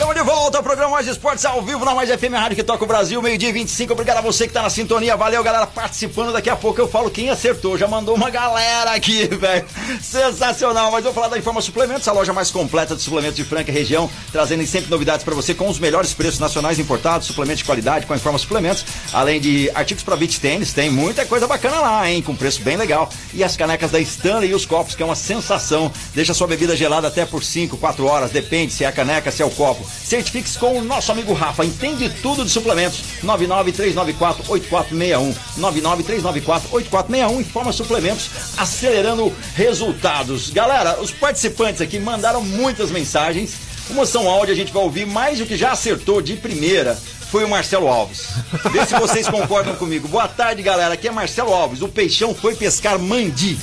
[0.00, 2.82] Estamos de volta ao programa Mais Esportes ao vivo na Mais FM Rádio que toca
[2.82, 3.92] o Brasil, meio-dia e 25.
[3.92, 5.14] Obrigado a você que tá na sintonia.
[5.14, 6.32] Valeu, galera, participando.
[6.32, 7.76] Daqui a pouco eu falo quem acertou.
[7.76, 9.66] Já mandou uma galera aqui, velho.
[10.00, 10.90] Sensacional.
[10.90, 14.10] Mas vou falar da Informa Suplementos, a loja mais completa de suplementos de Franca região,
[14.32, 18.14] trazendo sempre novidades para você com os melhores preços nacionais importados, suplementos de qualidade com
[18.14, 20.72] a Informa Suplementos, além de artigos para beach tênis.
[20.72, 22.22] Tem muita coisa bacana lá, hein?
[22.22, 23.10] Com preço bem legal.
[23.34, 25.92] E as canecas da Stanley e os copos, que é uma sensação.
[26.14, 29.42] Deixa sua bebida gelada até por 5, 4 horas, depende se é a caneca, se
[29.42, 29.89] é o copo.
[30.04, 33.02] Certifique-se com o nosso amigo Rafa, entende tudo de suplementos.
[33.24, 35.34] 99394-8461.
[35.58, 37.40] 99394-8461.
[37.40, 40.50] Informa suplementos, acelerando resultados.
[40.50, 43.54] Galera, os participantes aqui mandaram muitas mensagens.
[43.88, 46.96] Uma são áudio, a gente vai ouvir mais o que já acertou de primeira.
[47.30, 48.28] Foi o Marcelo Alves.
[48.72, 50.08] Vê se vocês concordam comigo.
[50.08, 50.94] Boa tarde, galera.
[50.94, 51.80] Aqui é Marcelo Alves.
[51.80, 53.56] O peixão foi pescar mandi.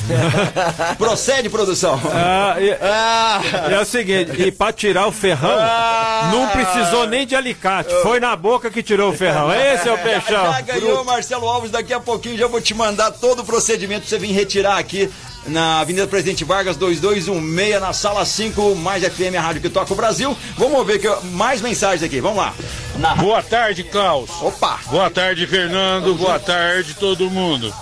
[0.97, 1.99] Procede, produção.
[2.13, 6.29] Ah, e- Ah, E é o seguinte, e pra tirar o ferrão, Ah.
[6.31, 7.93] não precisou nem de alicate.
[8.03, 9.53] Foi na boca que tirou o ferrão.
[9.53, 10.51] Esse é o peixão.
[10.53, 11.69] Já ganhou, Marcelo Alves.
[11.71, 15.09] Daqui a pouquinho já vou te mandar todo o procedimento pra você vir retirar aqui
[15.47, 19.95] na Avenida Presidente Vargas 2216, na sala 5, mais FM, a rádio que toca o
[19.95, 20.35] Brasil.
[20.57, 22.19] Vamos ver que eu- mais mensagens aqui.
[22.21, 22.53] Vamos lá.
[22.97, 24.29] Na- Boa tarde, Klaus.
[24.41, 24.79] Opa!
[24.87, 26.15] Boa tarde, Fernando.
[26.15, 27.73] Boa tarde, todo mundo.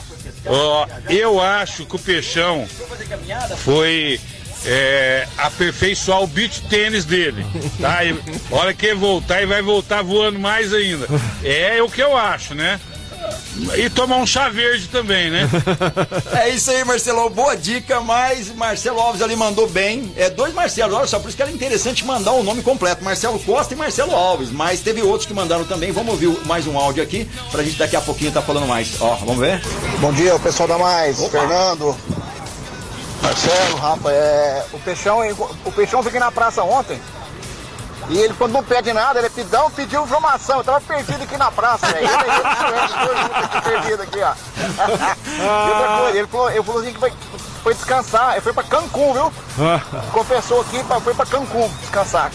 [0.46, 2.68] Ó, eu acho que o Peixão
[3.64, 4.20] foi
[4.68, 7.46] é, aperfeiçoar o beat tênis dele.
[7.80, 8.04] Tá?
[8.04, 8.16] E,
[8.50, 11.08] hora que ele voltar, ele vai voltar voando mais ainda.
[11.44, 12.80] É o que eu acho, né?
[13.78, 15.50] E tomar um chá verde também, né?
[16.34, 17.30] É isso aí, Marcelo.
[17.30, 20.12] Boa dica, mas Marcelo Alves ali mandou bem.
[20.18, 23.40] É dois Marcelos, olha só, por isso que era interessante mandar o nome completo: Marcelo
[23.40, 24.52] Costa e Marcelo Alves.
[24.52, 25.92] Mas teve outros que mandaram também.
[25.92, 29.00] Vamos ouvir mais um áudio aqui pra gente daqui a pouquinho tá falando mais.
[29.00, 29.62] Ó, vamos ver?
[30.00, 31.96] Bom dia, o pessoal da Mais, Fernando,
[33.22, 35.20] Marcelo, Rafa, é, o Peixão,
[35.66, 37.00] o Peixão fiquei na praça ontem.
[38.10, 40.58] E ele, quando não pede nada, ele é pidão, pediu informação.
[40.58, 42.08] Eu tava perdido aqui na praça, velho.
[42.08, 42.24] Ele, ele,
[43.10, 44.34] ele, aqui perdido aqui, ó.
[45.28, 47.14] e outra coisa, ele falou, ele falou assim que foi,
[47.66, 48.34] foi descansar.
[48.34, 49.34] Ele foi pra Cancún, viu?
[50.12, 52.32] Confessou aqui, pra, foi pra Cancún descansar.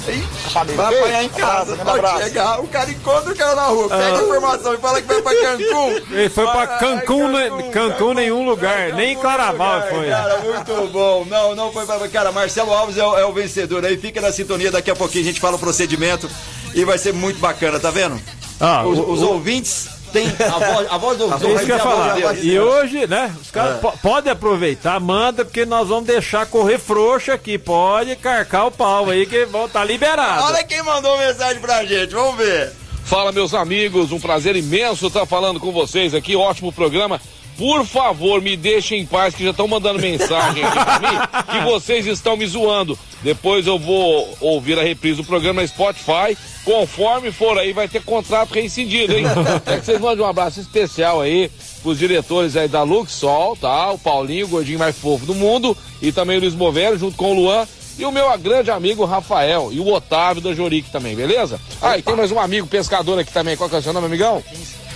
[0.74, 2.18] Vai apanhar em casa, pode abraço.
[2.24, 2.60] chegar.
[2.60, 5.34] O cara encontra o cara na rua, pega a informação e fala que vai pra
[5.36, 5.90] Cancún.
[6.10, 7.70] Ele foi pra Cancún, né?
[7.72, 10.08] Cancún nenhum lugar, nem Claraval Cara, foi.
[10.08, 11.24] Cara, muito bom.
[11.26, 12.08] Não, não foi pra.
[12.08, 13.96] Cara, Marcelo Alves é o, é o vencedor aí.
[13.96, 14.72] Fica na sintonia.
[14.72, 16.28] Daqui a pouquinho a gente fala o procedimento
[16.74, 18.20] e vai ser muito bacana, tá vendo?
[18.60, 21.72] Ah, os, o- os o- ouvintes têm a voz, a voz do É isso que
[21.72, 22.18] eu ia falar.
[22.42, 23.34] E hoje, né?
[23.40, 23.78] Os caras É.
[23.80, 27.56] po- podem aproveitar, manda, porque nós vamos deixar correr frouxo aqui.
[27.58, 30.44] Pode carcar o pau aí, que vão tá liberado.
[30.44, 32.72] Olha quem mandou mensagem pra gente, vamos ver.
[33.04, 36.36] Fala, meus amigos, um prazer imenso estar falando com vocês aqui.
[36.36, 37.20] Ótimo programa.
[37.60, 41.18] Por favor, me deixem em paz, que já estão mandando mensagem aqui pra mim,
[41.52, 42.98] que vocês estão me zoando.
[43.22, 46.34] Depois eu vou ouvir a reprise do programa na Spotify.
[46.64, 49.26] Conforme for aí, vai ter contrato rescindido, hein?
[49.66, 51.50] É que vocês mandem um abraço especial aí
[51.82, 53.90] pros diretores aí da Luxol, tá?
[53.90, 57.32] O Paulinho, o gordinho mais fofo do mundo, e também o Luiz Bovério, junto com
[57.32, 57.68] o Luan.
[57.98, 61.60] E o meu grande amigo Rafael e o Otávio da Jorique também, beleza?
[61.82, 63.54] Ah, e tem mais um amigo pescador aqui também.
[63.54, 64.42] Qual que é o seu nome, amigão?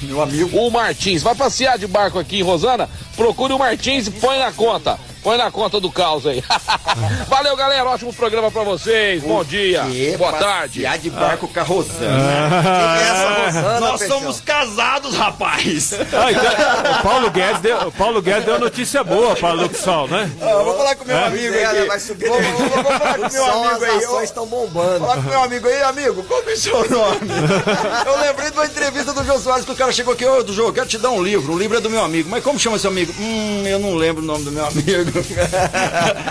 [0.04, 0.56] Meu amigo.
[0.58, 1.22] O Martins.
[1.22, 2.88] Vai passear de barco aqui em Rosana?
[3.16, 4.98] Procure o Martins e põe na conta.
[5.24, 6.44] Põe na conta do caos aí.
[7.28, 7.88] Valeu, galera.
[7.88, 9.22] Ótimo programa pra vocês.
[9.22, 9.82] Bom dia.
[9.90, 10.84] Que Boa tarde.
[11.00, 11.94] de barco com a Rosana.
[12.62, 12.96] Ah.
[12.98, 14.18] Quem é essa Rosana, Nós Peixão?
[14.18, 15.94] somos casados, rapaz.
[16.12, 20.30] Ah, então, o Paulo Guedes deu, o Paulo Guedes deu notícia boa para Luxol, né?
[20.42, 21.24] Ah, eu vou falar com meu É?
[21.24, 21.88] amigo Miséria, aqui.
[21.88, 22.28] vai subir.
[22.28, 23.96] Vou, vou- vou falar com meu Só amigo as aí.
[24.04, 25.00] ações Ô, estão bombando.
[25.00, 27.20] Falar com meu amigo aí, amigo, qual que é o seu nome?
[28.06, 30.52] Eu lembrei de uma entrevista do Jô Soares que o cara chegou aqui, ô, do
[30.52, 32.28] Jô, quero te dar um livro, um livro é do meu amigo.
[32.28, 33.10] Mas como chama seu amigo?
[33.18, 35.13] Hum, eu não lembro o nome do meu amigo.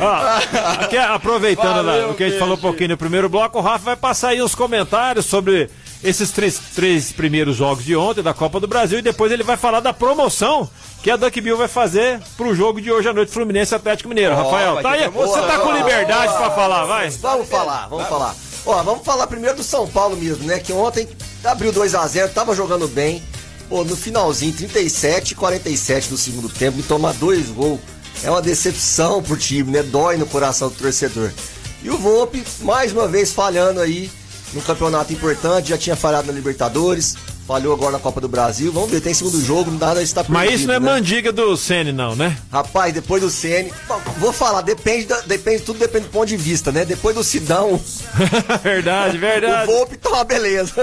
[0.01, 3.57] Ó, aqui, aproveitando Valeu, lá, o que a gente falou um pouquinho no primeiro bloco,
[3.57, 5.69] o Rafa vai passar aí uns comentários sobre
[6.03, 9.55] esses três, três primeiros jogos de ontem da Copa do Brasil e depois ele vai
[9.55, 10.69] falar da promoção
[11.01, 14.33] que a Duck Bill vai fazer pro jogo de hoje à noite, Fluminense Atlético Mineiro.
[14.33, 15.09] Ó, Rafael, tá aí?
[15.09, 17.09] Você tá com liberdade pra falar, vai?
[17.09, 18.35] Vamos falar, vamos falar.
[18.65, 20.59] Ó, vamos falar primeiro do São Paulo mesmo, né?
[20.59, 21.07] Que ontem
[21.43, 23.21] abriu 2 a 0 tava jogando bem.
[23.69, 27.79] Pô, no finalzinho, 37 e 47 do segundo tempo, e tomar dois gols
[28.21, 29.83] é uma decepção pro time, né?
[29.83, 31.31] Dói no coração do torcedor.
[31.81, 34.09] E o Volpe, mais uma vez, falhando aí
[34.53, 37.15] no campeonato importante, já tinha falhado na Libertadores,
[37.47, 38.71] falhou agora na Copa do Brasil.
[38.71, 40.85] Vamos ver, tem segundo jogo, nada está perdido, Mas isso não é né?
[40.91, 42.37] mandiga do Sene, não, né?
[42.51, 43.29] Rapaz, depois do
[43.87, 46.85] bom, vou falar, depende, da- depende, tudo depende do ponto de vista, né?
[46.85, 47.79] Depois do Sidão,
[48.63, 49.69] verdade, verdade.
[49.69, 50.73] o Volpe tá uma beleza.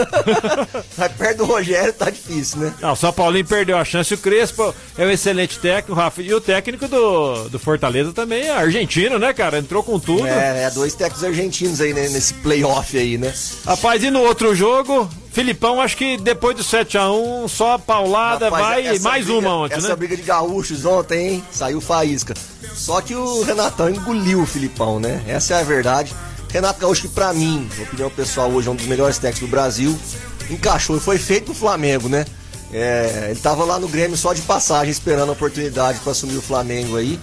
[0.97, 2.75] Mas perto do Rogério tá difícil, né?
[2.81, 4.13] Não, o São Paulinho perdeu a chance.
[4.13, 6.23] O Crespo é um excelente técnico, Rafa.
[6.23, 9.59] E o técnico do, do Fortaleza também é argentino, né, cara?
[9.59, 10.27] Entrou com tudo.
[10.27, 13.33] É, é dois técnicos argentinos aí né, nesse playoff aí, né?
[13.67, 18.65] Rapaz, e no outro jogo, Filipão, acho que depois do 7x1, só a paulada Rapaz,
[18.67, 18.87] vai.
[18.89, 19.97] essa Mais briga- uma ontem, Essa né?
[19.97, 21.45] briga de gaúchos ontem, hein?
[21.53, 22.35] Saiu faísca.
[22.75, 25.23] Só que o Renatão engoliu o Filipão, né?
[25.29, 26.15] Essa é a verdade.
[26.53, 29.51] Renato Gaúcho, que pra mim, na opinião pessoal, hoje é um dos melhores técnicos do
[29.51, 29.97] Brasil,
[30.51, 32.25] encaixou e foi feito no Flamengo, né?
[32.73, 36.43] É, ele tava lá no Grêmio só de passagem, esperando a oportunidade pra assumir o
[36.43, 37.21] Flamengo aí.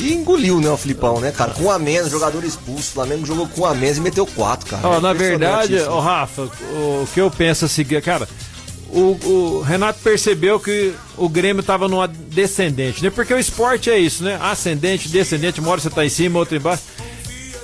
[0.00, 1.52] E engoliu, né, o Filipão, né, cara?
[1.52, 2.90] Com a menos, jogador expulso.
[2.90, 4.86] O Flamengo jogou com a menos e meteu quatro, cara.
[4.86, 6.00] Ó, É na verdade, isso, né?
[6.00, 8.26] Rafa, o que eu penso é o seguinte, cara,
[8.88, 13.10] o, o Renato percebeu que o Grêmio tava numa descendente, né?
[13.10, 14.38] Porque o esporte é isso, né?
[14.40, 16.82] Ascendente, descendente, uma hora você tá em cima, outra embaixo.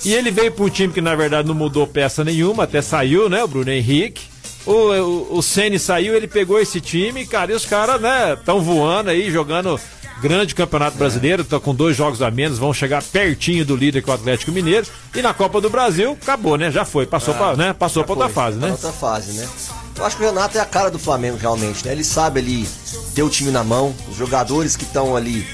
[0.04, 3.28] E ele veio para um time que na verdade não mudou peça nenhuma, até saiu,
[3.28, 3.42] né?
[3.42, 4.22] O Bruno Henrique.
[4.64, 8.60] O, o, o Ceni saiu, ele pegou esse time, cara, e os caras, né, estão
[8.60, 9.80] voando aí, jogando
[10.20, 14.08] grande campeonato brasileiro, estão com dois jogos a menos, vão chegar pertinho do líder que
[14.10, 14.86] é o Atlético Mineiro.
[15.14, 16.70] E na Copa do Brasil, acabou, né?
[16.70, 17.72] Já foi, passou Ah, pra, né?
[17.72, 18.70] Passou pra outra foi, fase, né?
[18.70, 19.48] Outra fase, né?
[19.96, 21.92] Eu acho que o Renato é a cara do Flamengo, realmente, né?
[21.92, 22.68] Ele sabe ali
[23.14, 25.46] ter o time na mão, os jogadores que estão ali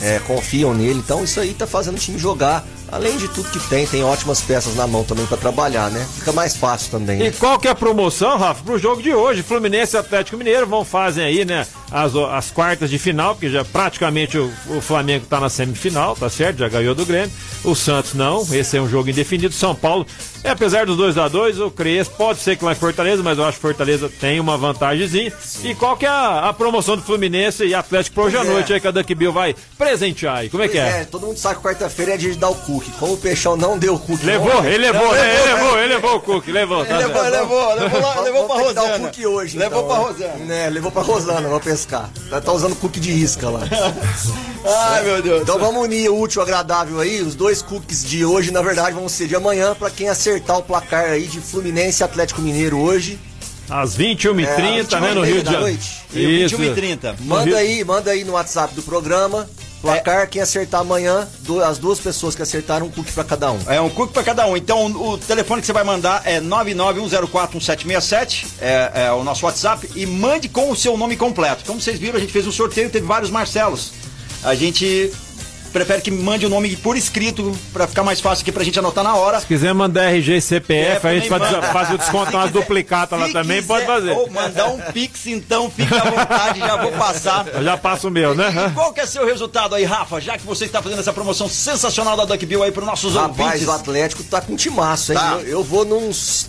[0.00, 2.64] é, confiam nele, então isso aí tá fazendo o time jogar.
[2.90, 6.06] Além de tudo que tem, tem ótimas peças na mão também pra trabalhar, né?
[6.16, 7.18] Fica mais fácil também.
[7.20, 7.34] E Né?
[7.38, 9.42] qual que é a promoção, Rafa, pro jogo de hoje?
[9.42, 11.66] Fluminense e Atlético Mineiro vão fazem aí, né?
[11.92, 16.30] As, as quartas de final, porque já praticamente o, o Flamengo está na semifinal, tá
[16.30, 16.58] certo?
[16.58, 17.30] Já ganhou do Grêmio.
[17.64, 19.52] O Santos não, esse é um jogo indefinido.
[19.54, 20.06] São Paulo,
[20.42, 23.44] é, apesar dos 2 a 2 o Crespo pode ser que vai Fortaleza, mas eu
[23.44, 25.32] acho que Fortaleza tem uma vantagemzinha.
[25.62, 28.50] E qual que é a, a promoção do Fluminense e Atlético por hoje à Pois
[28.50, 28.52] é.
[28.54, 30.48] noite aí que a Duck Bill vai presentear aí?
[30.50, 31.04] Como é que Pois é?
[31.04, 32.90] todo mundo sabe que quarta-feira é dia de dar o cookie.
[32.98, 34.24] Como o Peixão não deu o cookie.
[34.26, 35.34] Levou, ontem- ele levou, né?
[35.42, 36.84] Ele levou, ele levou o Cook, levou.
[36.84, 39.04] Tá Ele levou, levou, levou, lá- levou pra que dar o Rosana.
[39.04, 39.58] cookie hoje.
[39.58, 40.10] Levou então, pra né?
[40.28, 40.44] Rosana.
[40.44, 42.10] Né, levou pra Rosana, vou pescar.
[42.30, 43.60] Ela tá usando cookie de isca lá.
[44.64, 45.42] Ai, meu Deus.
[45.42, 47.20] Então vamos unir o útil ao agradável aí.
[47.20, 50.62] Os dois cookies de hoje, na verdade, vão ser de amanhã pra quem acertar o
[50.62, 53.18] placar aí de Fluminense e Atlético Mineiro hoje.
[53.68, 55.60] Às 21h30, É, né, no Rio de da Janeiro.
[55.60, 56.02] noite.
[56.14, 56.56] Isso.
[56.58, 57.14] 21h30.
[57.20, 59.48] No Manda aí, manda aí no WhatsApp do programa.
[59.82, 61.28] Placar, quem acertar amanhã,
[61.66, 63.58] as duas pessoas que acertaram, um cookie pra cada um.
[63.66, 64.56] É um cookie pra cada um.
[64.56, 70.06] Então o telefone que você vai mandar é 991041767, é, é o nosso WhatsApp, e
[70.06, 71.64] mande com o seu nome completo.
[71.66, 73.90] Como vocês viram, a gente fez um sorteio, teve vários Marcelos.
[74.44, 75.12] A gente
[75.72, 79.02] prefere que mande o nome por escrito pra ficar mais fácil aqui pra gente anotar
[79.02, 79.40] na hora.
[79.40, 81.72] Se quiser mandar RG e CPF, É, a gente também faz, manda.
[81.72, 84.10] faz o desconto nas duplicatas lá também, quiser- pode fazer.
[84.12, 87.46] Ou mandar um pix, então fica à vontade, já vou passar.
[87.54, 88.70] Eu já passo o meu, E né?
[88.74, 90.20] qual que é seu resultado aí, Rafa?
[90.20, 93.38] Já que você está fazendo essa promoção sensacional da Duck Bill aí para nossos Rapaz,
[93.38, 93.66] ouvintes.
[93.68, 95.18] o Atlético tá com timaço, hein?
[95.18, 95.38] Tá.
[95.42, 96.48] Eu, eu vou nos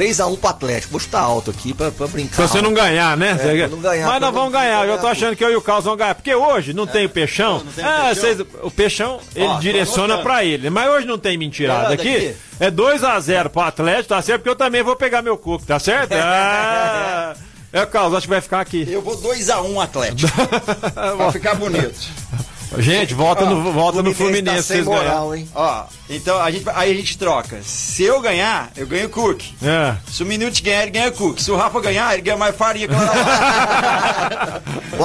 [0.00, 0.90] 3x1 pro Atlético.
[0.92, 2.36] Vou chutar alto aqui pra, pra brincar.
[2.36, 3.30] Pra você não ganhar, né?
[3.40, 4.78] É, pra não ganhar, Mas nós vamos não- ganhar.
[4.78, 6.14] pra Eu tô ganhar achando que eu e o Carlos vamos ganhar.
[6.14, 7.60] Porque hoje não tem o Peixão.
[7.74, 8.14] tem o Ah, Peixão.
[8.14, 10.68] vocês- o Peixão, ele Ó, direciona pra ele.
[10.70, 12.34] Mas hoje não tem mentirada É, aqui.
[12.60, 14.40] É 2x0 pro Atlético, tá certo?
[14.40, 16.12] Porque eu também vou pegar meu cuco, tá certo?
[16.18, 17.34] Ah,
[17.72, 18.86] é, Carlos, acho que vai ficar aqui.
[18.90, 20.30] Eu vou 2x1 Atlético.
[21.16, 21.94] pra ficar bonito.
[22.78, 25.02] Gente, volta no, volta no Fluminense Fluminense, tá sem ganham.
[25.02, 25.48] moral, hein?
[25.54, 27.60] Ó, então a gente, aí a gente troca.
[27.62, 29.42] Se eu ganhar, eu ganho Cook.
[29.62, 29.96] É.
[30.10, 31.38] Se o Minute ganhar, ele ganha Cook.
[31.40, 32.98] Se o Rafa ganhar, ele ganha mais farinha que eu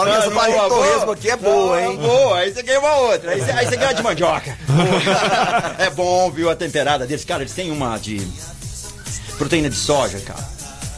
[0.04, 1.98] que essa farinha de torresmo aqui é boa, hein?
[1.98, 3.32] Boa, aí você ganha uma outra.
[3.32, 4.58] Aí você, aí você ganha de mandioca.
[5.78, 7.24] é bom, viu, a temperada deles.
[7.24, 8.26] Cara, eles têm uma de
[9.38, 10.50] proteína de soja, cara.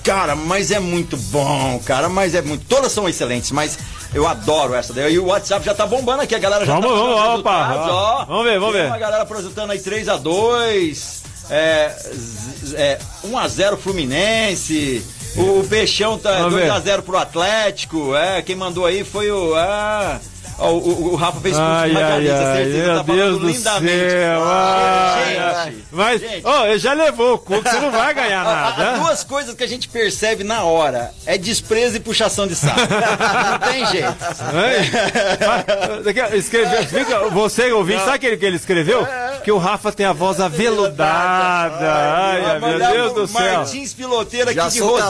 [0.03, 2.65] Cara, mas é muito bom, cara, mas é muito.
[2.65, 3.77] Todas são excelentes, mas
[4.13, 5.13] eu adoro essa daí.
[5.13, 8.25] E o WhatsApp já tá bombando aqui, a galera já Vamos, tá vamos, opa, ó.
[8.25, 8.87] Vamos ver, vamos Tem ver.
[8.89, 15.03] uma galera projetando aí 3x2, é, z- é, 1x0 Fluminense.
[15.35, 16.69] O, o Peixão tá Vamos ver.
[16.71, 18.15] 2x0 pro Atlético.
[18.15, 19.55] É, quem mandou aí foi o.
[19.55, 20.19] Ah,
[20.63, 23.19] ó, o, o, Rafa fez curso Ai, de ai, radialista, ai, certeza, meu tá falando
[23.23, 24.09] Deus do lindamente.
[24.11, 24.41] céu.
[24.43, 25.75] Ah, ai, gente, ai.
[25.91, 26.41] Mas, gente.
[26.45, 28.91] ó, ele já levou o cuco, você não vai ganhar nada.
[28.93, 28.97] né?
[28.99, 32.79] duas coisas que a gente percebe na hora: é desprezo e puxação de saco.
[32.79, 34.15] Não tem jeito.
[35.41, 39.05] Vai, Escreveu, explica, você ouvinte, sabe aquele que ele escreveu?
[39.43, 41.91] Que o Rafa tem a voz aveludada.
[41.93, 43.57] Ai, ai, meu Deus do céu.
[43.59, 45.07] Martins Piloteiro aqui Já de sou Rosana.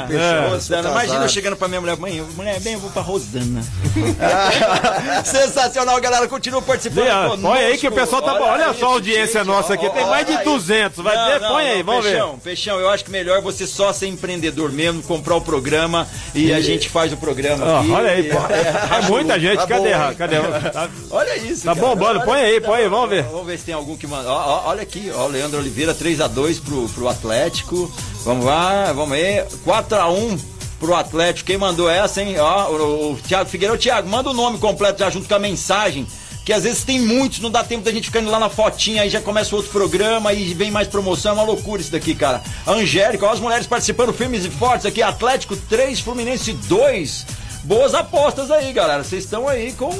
[0.00, 0.48] casado, É.
[0.48, 0.90] Rosana.
[0.90, 3.62] Imagina eu chegando pra minha mulher, mãe, mulher, bem, eu vou pra Rosana.
[5.24, 6.26] Sensacional, galera.
[6.28, 7.06] Continua participando.
[7.06, 7.42] Conosco.
[7.42, 8.44] Põe aí que o pessoal tá bom.
[8.44, 9.88] Olha só a audiência gente, nossa ó, aqui.
[9.90, 10.44] Tem ó, mais de olha aí.
[10.44, 11.04] 200.
[11.04, 12.10] Vai Não, ver, não, põe aí, não, vamos ver.
[12.12, 16.52] Peixão, Peixão, eu acho que melhor você só ser empreendedor mesmo, comprar o programa e
[16.52, 17.90] a gente faz o programa aqui.
[17.90, 18.38] olha aí, pô.
[18.38, 19.56] É, É muita gente.
[19.58, 19.94] Tá Cadê?
[19.94, 20.14] bom?
[20.16, 20.36] Cadê?
[20.70, 21.64] Tá, Olha isso.
[21.64, 21.86] tá cara.
[21.86, 22.20] bombando.
[22.24, 23.22] Põe aí, põe aí, vamos ver.
[23.24, 24.30] Vamos ver se tem algum que manda.
[24.30, 27.90] Olha aqui, ó, o Leandro Oliveira, 3x2 pro, pro Atlético.
[28.24, 29.44] Vamos lá, vamos aí.
[29.66, 30.40] 4x1
[30.78, 31.46] pro Atlético.
[31.46, 32.38] Quem mandou essa, hein?
[32.38, 33.78] Ó, o, o Thiago Figueiredo.
[33.78, 36.06] Thiago, manda o nome completo já junto com a mensagem.
[36.44, 39.02] Que às vezes tem muitos, não dá tempo da gente ficar indo lá na fotinha,
[39.02, 42.40] aí já começa outro programa e vem mais promoção, é uma loucura isso daqui, cara.
[42.64, 47.26] Angélica, ó, as mulheres participando firmes e fortes aqui, Atlético 3, Fluminense 2.
[47.66, 49.02] Boas apostas aí, galera.
[49.02, 49.90] Vocês estão aí com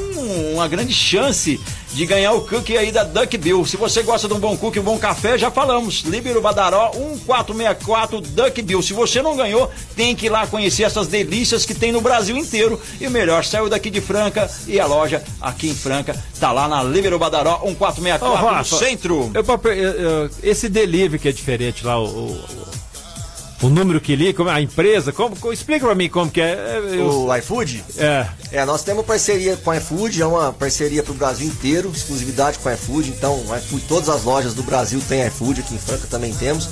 [0.55, 1.61] uma grande chance
[1.93, 3.67] de ganhar o cookie aí da Duck Bill.
[3.67, 6.03] Se você gosta de um bom cookie, um bom café, já falamos.
[6.03, 8.81] Líbero Badaró 1464 Duck Bill.
[8.83, 12.37] Se você não ganhou, tem que ir lá conhecer essas delícias que tem no Brasil
[12.37, 12.81] inteiro.
[13.01, 16.69] E o melhor, saiu daqui de Franca e a loja aqui em Franca tá lá
[16.69, 19.31] na Líbero Badaró Ô, 1464 no Rafa, centro.
[19.35, 22.45] eu- eu- eu- esse delivery que é diferente lá, o, o,
[23.63, 26.53] o número que liga, como- a empresa, como, explica pra mim como que é.
[26.53, 27.85] É, eu- O iFood?
[27.99, 28.27] é.
[28.53, 32.59] É, nós temos parceria com a iFood, é uma parceria para o Brasil inteiro, exclusividade
[32.59, 33.09] com a iFood.
[33.11, 36.69] Então, iFood, todas as lojas do Brasil têm iFood, aqui em Franca também temos.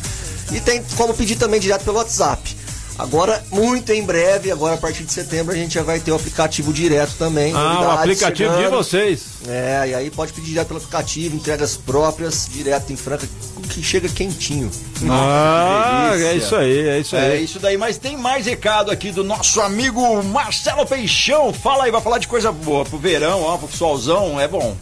[0.53, 2.57] E tem como pedir também direto pelo WhatsApp.
[2.97, 6.15] Agora, muito em breve, agora a partir de setembro, a gente já vai ter o
[6.15, 7.53] aplicativo direto também.
[7.53, 8.77] Ah, o aplicativo de chegando.
[8.77, 9.23] vocês.
[9.49, 13.27] É, e aí pode pedir direto pelo aplicativo, entregas próprias, direto em Franca,
[13.65, 14.71] que chega quentinho.
[15.11, 16.27] Ah, delícia.
[16.29, 17.45] é isso aí, é isso É aí.
[17.45, 21.53] isso daí, mas tem mais recado aqui do nosso amigo Marcelo Peixão.
[21.53, 24.77] Fala aí, vai falar de coisa boa pro verão, ó, pro solzão, é bom.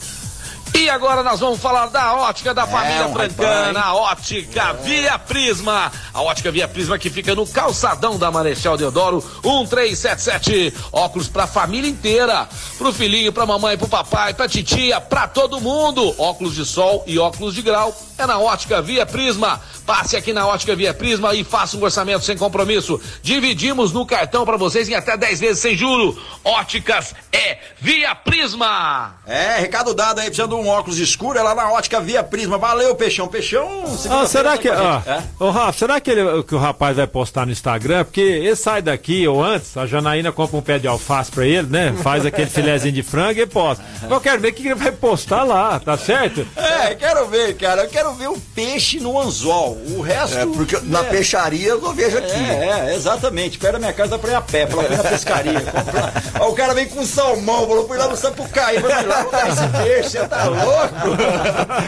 [0.82, 5.92] E agora nós vamos falar da ótica da família um francana, a ótica Via Prisma.
[6.12, 10.74] A ótica Via Prisma que fica no calçadão da Marechal Deodoro 1377.
[10.90, 12.48] Óculos pra família inteira.
[12.78, 16.20] Pro filhinho, pra mamãe, pro papai, pra titia, pra todo mundo.
[16.20, 19.60] Óculos de sol e óculos de grau é na ótica Via Prisma.
[19.86, 23.00] Passe aqui na ótica Via Prisma e faça um orçamento sem compromisso.
[23.22, 26.16] Dividimos no cartão pra vocês em até 10 vezes sem juro.
[26.44, 29.16] Óticas é Via Prisma.
[29.26, 32.58] É, recado dado aí, precisando de um óculos escuro, é lá na ótica Via Prisma.
[32.58, 33.26] Valeu, Peixão.
[33.28, 34.68] Peixão, Ah, será que.
[34.68, 35.08] com a Ó, gente.
[35.08, 35.22] É?
[35.40, 38.04] Ô, Rafa, será que, ele- que o rapaz vai postar no Instagram?
[38.04, 41.68] Porque ele sai daqui ou antes, a Janaína compra um pé de alface pra ele,
[41.68, 41.92] né?
[42.02, 43.84] Faz aquele filézinho de frango e posta.
[44.08, 46.46] Eu quero ver o que ele vai postar lá, tá certo?
[46.56, 47.82] É, quero ver, cara.
[47.84, 49.71] Eu quero ver o peixe no anzol.
[49.72, 50.38] O resto.
[50.38, 51.04] É, porque na é.
[51.04, 52.32] peixaria eu não vejo aqui.
[52.50, 53.58] É, é, exatamente.
[53.58, 55.60] Perto da minha casa dá pra ir a pé, pela na pescaria.
[55.72, 59.48] Compra- Ó, o cara vem com salmão, falou, fui lá no Sapucaí, vai lá comprar
[59.48, 61.16] esse peixe, você tá louco?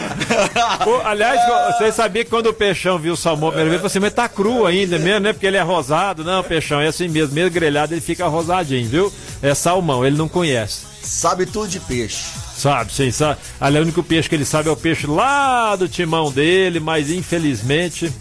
[0.85, 1.41] Pô, aliás,
[1.79, 4.01] vocês sabiam que quando o peixão viu o salmão a primeira vez, ele falou assim,
[4.01, 5.33] mas tá cru ainda mesmo, né?
[5.33, 6.25] Porque ele é rosado.
[6.25, 7.35] Não, peixão, é assim mesmo.
[7.35, 9.13] Mesmo grelhado, ele fica rosadinho, viu?
[9.43, 10.83] É salmão, ele não conhece.
[11.03, 12.25] Sabe tudo de peixe.
[12.57, 13.39] Sabe, sim, sabe.
[13.61, 17.11] Ali, o único peixe que ele sabe é o peixe lá do timão dele, mas
[17.11, 18.13] infelizmente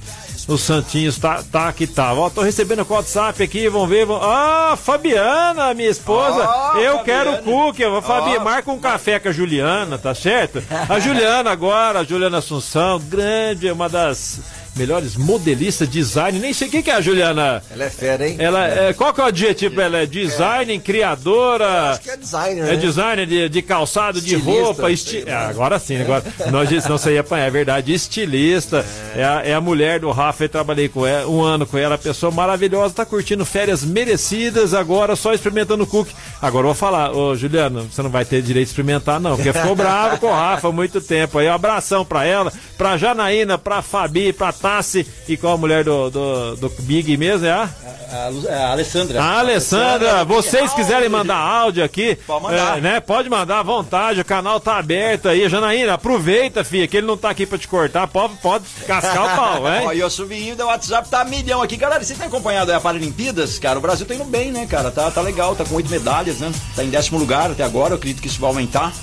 [0.48, 2.14] o Santinhos tá, tá que tá.
[2.14, 4.06] Ó, tô recebendo o WhatsApp aqui, vamos ver.
[4.06, 4.24] Vamos...
[4.26, 6.46] Ah, Fabiana, minha esposa.
[6.48, 7.04] Ó, eu Fabiana.
[7.04, 7.84] quero cookie.
[8.02, 8.44] Fabi, Ó.
[8.44, 10.62] marca um café com a Juliana, tá certo?
[10.90, 14.42] A Juliana agora, a Juliana Assunção, grande, uma das
[14.76, 16.40] melhores modelistas, design.
[16.40, 17.62] Nem sei o que, que é a Juliana.
[17.72, 18.36] Ela é fera, hein?
[18.40, 19.80] Ela, é, qual que é o adjetivo?
[19.80, 21.92] Ela é design, criadora.
[21.92, 22.76] Acho que é designer, É né?
[22.76, 24.92] designer de, de calçado, de Estilista, roupa.
[24.92, 25.24] Esti...
[25.28, 26.24] Ah, agora sim, agora.
[26.52, 27.94] Nós não sei apanhar, é verdade.
[27.94, 28.86] Estilista.
[29.16, 31.98] É, a, é a mulher do Rafa, eu trabalhei com ela, um ano com ela,
[31.98, 36.14] pessoa maravilhosa, tá curtindo férias merecidas, agora só experimentando cookie.
[36.42, 39.54] Agora eu vou falar, ô Juliano, você não vai ter direito de experimentar, não, porque
[39.54, 41.38] ficou bravo com o Rafa há muito tempo.
[41.38, 45.84] Aí, um abração pra ela, pra Janaína, pra Fabi, pra Tassi e qual a mulher
[45.84, 47.70] do, do, do Big mesmo, é a?
[48.14, 49.22] A, Lu- a Alessandra.
[49.22, 52.78] A Alessandra, vocês quiserem mandar áudio aqui, Pode mandar.
[52.78, 53.00] é, né?
[53.02, 55.50] Pode mandar à vontade, o canal tá aberto aí.
[55.50, 59.36] Janaína, aproveita, filha, que ele não tá aqui pra te cortar, pode, pode cascar o
[59.36, 59.98] pau, Ó, hein?
[59.98, 61.76] e o subinho do WhatsApp tá milhão aqui.
[61.76, 63.60] Galera, você tem acompanhado aí a Paralimpíadas?
[63.60, 64.92] Cara, o Brasil tá indo bem, né, cara?
[64.92, 66.52] Tá, tá legal, tá com oito medalhas, né?
[66.76, 67.92] Tá em décimo lugar até agora.
[67.94, 68.94] Eu acredito que isso vai aumentar.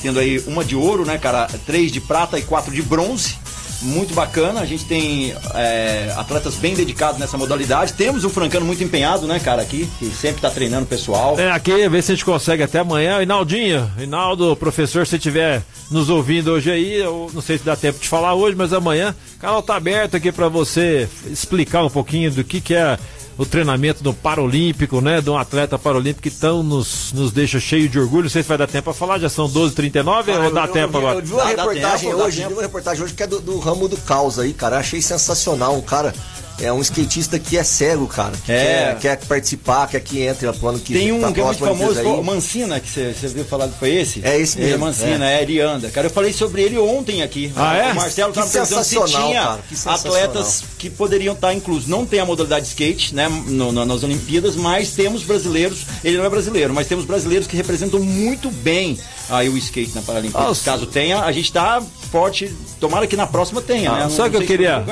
[0.00, 1.46] Tendo aí uma de ouro, né, cara?
[1.66, 3.36] Três de prata e quatro de bronze.
[3.82, 4.60] Muito bacana.
[4.60, 7.94] A gente tem é, atletas bem dedicados nessa modalidade.
[7.94, 11.38] Temos um francano muito empenhado, né, cara, aqui, que sempre tá treinando o pessoal.
[11.38, 13.22] É, aqui, ver se a gente consegue até amanhã.
[13.22, 17.98] Inaldinho, Inaldo, professor, se estiver nos ouvindo hoje aí, eu não sei se dá tempo
[17.98, 22.30] de falar hoje, mas amanhã o canal tá aberto aqui pra você explicar um pouquinho
[22.30, 22.98] do que, que é
[23.40, 25.22] o treinamento do Paralímpico, né?
[25.22, 28.24] De um atleta paralímpico que tão nos, nos deixa cheio de orgulho.
[28.24, 30.66] Não sei se vai dar tempo pra falar, já são 12h39 Ah, ou eu- dá
[30.66, 31.18] eu tempo vi- agora?
[31.18, 33.88] Eu vi uma reportagem tempo, hoje, vi uma reportagem hoje que é do, do ramo
[33.88, 34.76] do caos aí, cara.
[34.78, 35.74] Achei sensacional.
[35.74, 36.14] Um cara,
[36.60, 38.32] é um skatista que é cego, cara.
[38.44, 38.96] Que É.
[39.00, 41.58] quer, quer participar, quer que entre no ano que Tem um pra que é muito
[41.58, 44.20] famoso, o Mancina, que você viu falar, foi esse?
[44.24, 45.42] É esse Ele mesmo, Mancina, é.
[45.42, 45.90] ele anda.
[45.90, 47.52] Cara, eu falei sobre ele ontem aqui.
[47.56, 47.92] Ah, é?
[47.92, 51.86] O Marcelo Que tava perguntando se tinha cara, que atletas que poderiam estar inclusos.
[51.88, 56.24] Não tem a modalidade skate, né, no- no- nas Olimpíadas, mas temos brasileiros, ele não
[56.24, 60.46] é brasileiro, mas temos brasileiros que representam muito bem aí o skate na Paralimpíada.
[60.46, 60.64] Nossa.
[60.64, 64.02] Caso tenha, a gente tá forte, tomara que na próxima tenha, Ah, né?
[64.04, 64.84] Não- sabe o não que eu foi queria?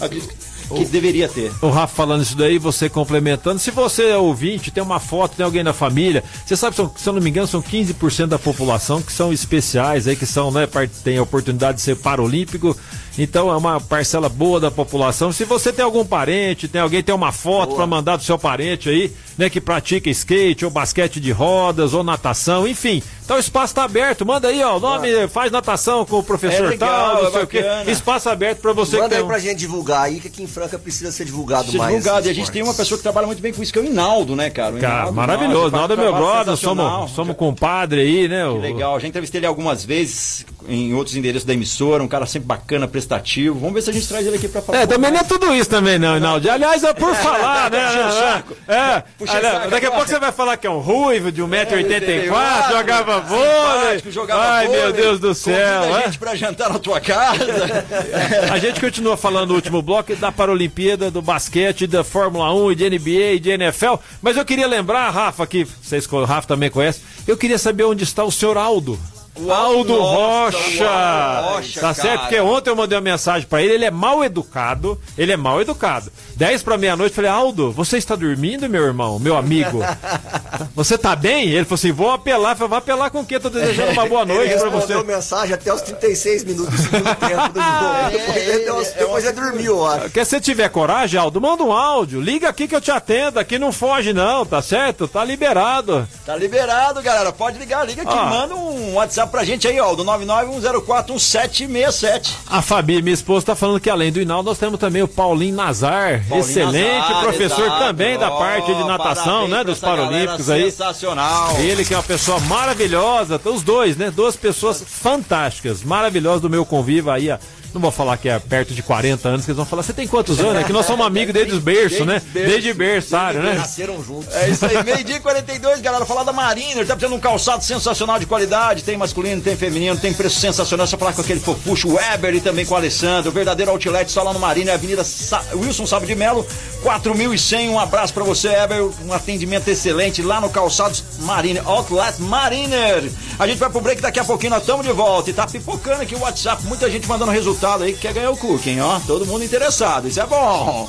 [0.00, 0.45] acredito que
[0.90, 1.52] deveria ter.
[1.62, 3.58] O Rafa falando isso daí, você complementando.
[3.58, 7.08] Se você é ouvinte, tem uma foto, tem alguém da família, você sabe, são, se
[7.08, 10.68] eu não me engano, são 15% da população que são especiais, aí que são, né,
[11.04, 12.76] tem a oportunidade de ser paralímpico.
[13.18, 15.32] Então é uma parcela boa da população.
[15.32, 18.88] Se você tem algum parente, tem alguém tem uma foto para mandar do seu parente
[18.90, 23.02] aí, né, que pratica skate ou basquete de rodas ou natação, enfim.
[23.24, 24.24] Então o espaço está aberto.
[24.24, 27.32] Manda aí, ó, o nome, faz natação com o professor É legal, tal, não é
[27.32, 27.64] sei o quê.
[27.88, 30.46] Espaço aberto para você Manda que aí um- pra gente divulgar aí, que aqui em
[30.46, 31.96] Franca precisa ser divulgado Ser mais.
[31.96, 32.26] divulgado.
[32.28, 33.84] E a gente tem uma pessoa que trabalha muito bem com isso, que é o
[33.84, 34.76] Inaldo, né, cara?
[34.76, 35.60] O Cara, Inaldo, maravilhoso.
[35.70, 38.46] faz Naldo é meu brother, somos, somos compadre aí, né?
[38.46, 42.26] o- Que legal, já entrevistei ele algumas vezes em outros endereços da emissora, um cara
[42.26, 43.58] sempre bacana, prestativo.
[43.58, 44.80] Vamos ver se a gente traz ele aqui pra falar.
[44.80, 46.50] É, também não é tudo isso também, não, Inaldo.
[46.50, 48.42] Aliás, é por falar, né?
[48.68, 51.30] É, Puxa o olha, saco daqui a pouco você vai falar que é um ruivo
[51.30, 54.02] de 1,84m, É, jogava vôlei.
[54.10, 55.94] jogava Ai, vôlei, meu Deus do céu.
[55.94, 56.04] A é?
[56.04, 57.36] gente pra jantar na tua casa.
[58.52, 62.74] A gente continua falando no último bloco da Paralimpíada, do basquete, da Fórmula 1 e
[62.74, 63.94] de NBA e de NFL.
[64.20, 68.04] Mas eu queria lembrar, Rafa, que vocês, o Rafa também conhece, eu queria saber onde
[68.04, 68.98] está o senhor Aldo.
[69.38, 70.84] O Aldo Nossa, Rocha.
[70.84, 72.06] o Aldo Rocha, tá certo?
[72.06, 72.18] cara.
[72.20, 75.00] Porque ontem eu mandei uma mensagem pra ele, ele é mal educado.
[75.16, 76.10] Ele é mal educado.
[76.36, 79.80] 10 pra meia-noite, falei, Aldo, você está dormindo, meu irmão, meu amigo?
[80.74, 81.48] Você tá bem?
[81.48, 82.52] Ele falou assim: vou apelar.
[82.52, 83.38] Eu falei, vai apelar com o quê?
[83.40, 84.92] Tô desejando uma boa noite ele pra você.
[84.94, 88.10] respondeu mensagem até os 36 minutos do segundo tempo do jogo.
[88.10, 90.10] Depois, ele, depois ele dormiu, eu acho.
[90.10, 92.20] Quer se você tiver coragem, Aldo, manda um áudio.
[92.20, 93.38] Liga aqui que eu te atendo.
[93.38, 95.08] Aqui não foge, não, tá certo?
[95.08, 96.06] Tá liberado.
[96.24, 97.32] Tá liberado, galera.
[97.32, 98.14] Pode ligar, liga aqui.
[98.14, 98.26] Ah.
[98.26, 102.32] Manda um WhatsApp pra gente aí, ó, do 991041767.
[102.46, 105.54] A Fabi, minha esposa, tá falando que além do Hinaldo, nós temos também o Paulinho
[105.54, 106.24] Nazar.
[106.28, 107.84] Paulinho excelente Nazar, professor exato.
[107.84, 109.64] também da parte de natação, né?
[109.64, 110.70] Dos Paralímpicos aí.
[110.70, 111.56] Sensacional.
[111.58, 114.10] Ele que é uma pessoa maravilhosa, os dois, né?
[114.10, 117.38] Duas pessoas fantásticas, maravilhosas do meu convívio aí, ó.
[117.76, 120.08] Não vou falar que é perto de 40 anos, que eles vão falar, você tem
[120.08, 120.62] quantos anos?
[120.62, 122.22] É que nós somos amigos desde os berços, né?
[122.32, 123.52] Desde berçário, né?
[123.52, 124.34] Nasceram juntos.
[124.34, 126.06] É isso aí, meio-dia e 42, galera.
[126.06, 128.82] Falar da Mariner, tá precisando um calçado sensacional de qualidade.
[128.82, 130.84] Tem masculino, tem feminino, tem preço sensacional.
[130.84, 133.30] É Só falar com aquele fofuxo Weber e também com o Alessandro.
[133.30, 136.46] O verdadeiro outlet só lá no Mariner, Avenida Sa Wilson Sábio de Melo,
[136.82, 137.68] 4100.
[137.68, 138.88] Um abraço pra você, Weber.
[139.04, 143.10] Um atendimento excelente lá no Calçados Mariner, Outlet Mariner.
[143.38, 145.28] A gente vai pro break daqui a pouquinho, nós estamos de volta.
[145.28, 148.36] E tá pipocando aqui o WhatsApp, muita gente mandando resultado aí que quer ganhar o
[148.36, 149.00] cooking, ó.
[149.00, 150.88] Todo mundo interessado, isso é bom.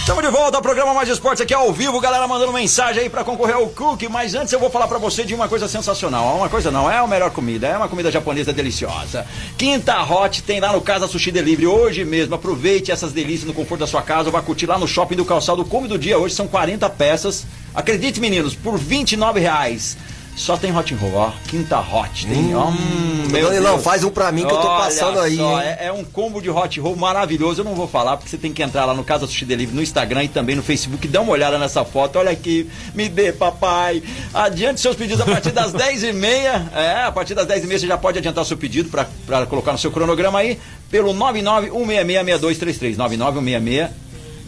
[0.00, 3.22] Estamos de volta ao programa Mais Esportes aqui ao vivo, galera mandando mensagem aí pra
[3.22, 6.36] concorrer ao cookie, mas antes eu vou falar pra você de uma coisa sensacional.
[6.36, 9.24] Uma coisa não, é a melhor comida, é uma comida japonesa deliciosa.
[9.56, 12.34] Quinta Hot tem lá no Casa Sushi Delivery hoje mesmo.
[12.34, 15.24] Aproveite essas delícias no conforto da sua casa, ou vai curtir lá no Shopping do
[15.24, 15.62] Calçado.
[15.62, 17.46] O come do dia hoje são 40 peças.
[17.72, 19.96] Acredite, meninos, por 29 reais.
[20.40, 21.32] Só tem hot and roll, ó.
[21.48, 22.26] Quinta hot.
[22.26, 25.68] Tem, hum, Danilão, faz um pra mim que eu tô Olha passando aí, só, hein?
[25.78, 27.60] É, é um combo de hot roll maravilhoso.
[27.60, 29.82] Eu não vou falar porque você tem que entrar lá no Casa Sushi Delivery no
[29.82, 31.06] Instagram e também no Facebook.
[31.08, 32.18] Dá uma olhada nessa foto.
[32.18, 34.02] Olha aqui, me dê, papai.
[34.32, 36.72] Adiante seus pedidos a partir das 10h30.
[36.74, 39.78] É, a partir das 10h30 você já pode adiantar seu pedido pra, pra colocar no
[39.78, 40.58] seu cronograma aí
[40.90, 42.96] pelo 991666233.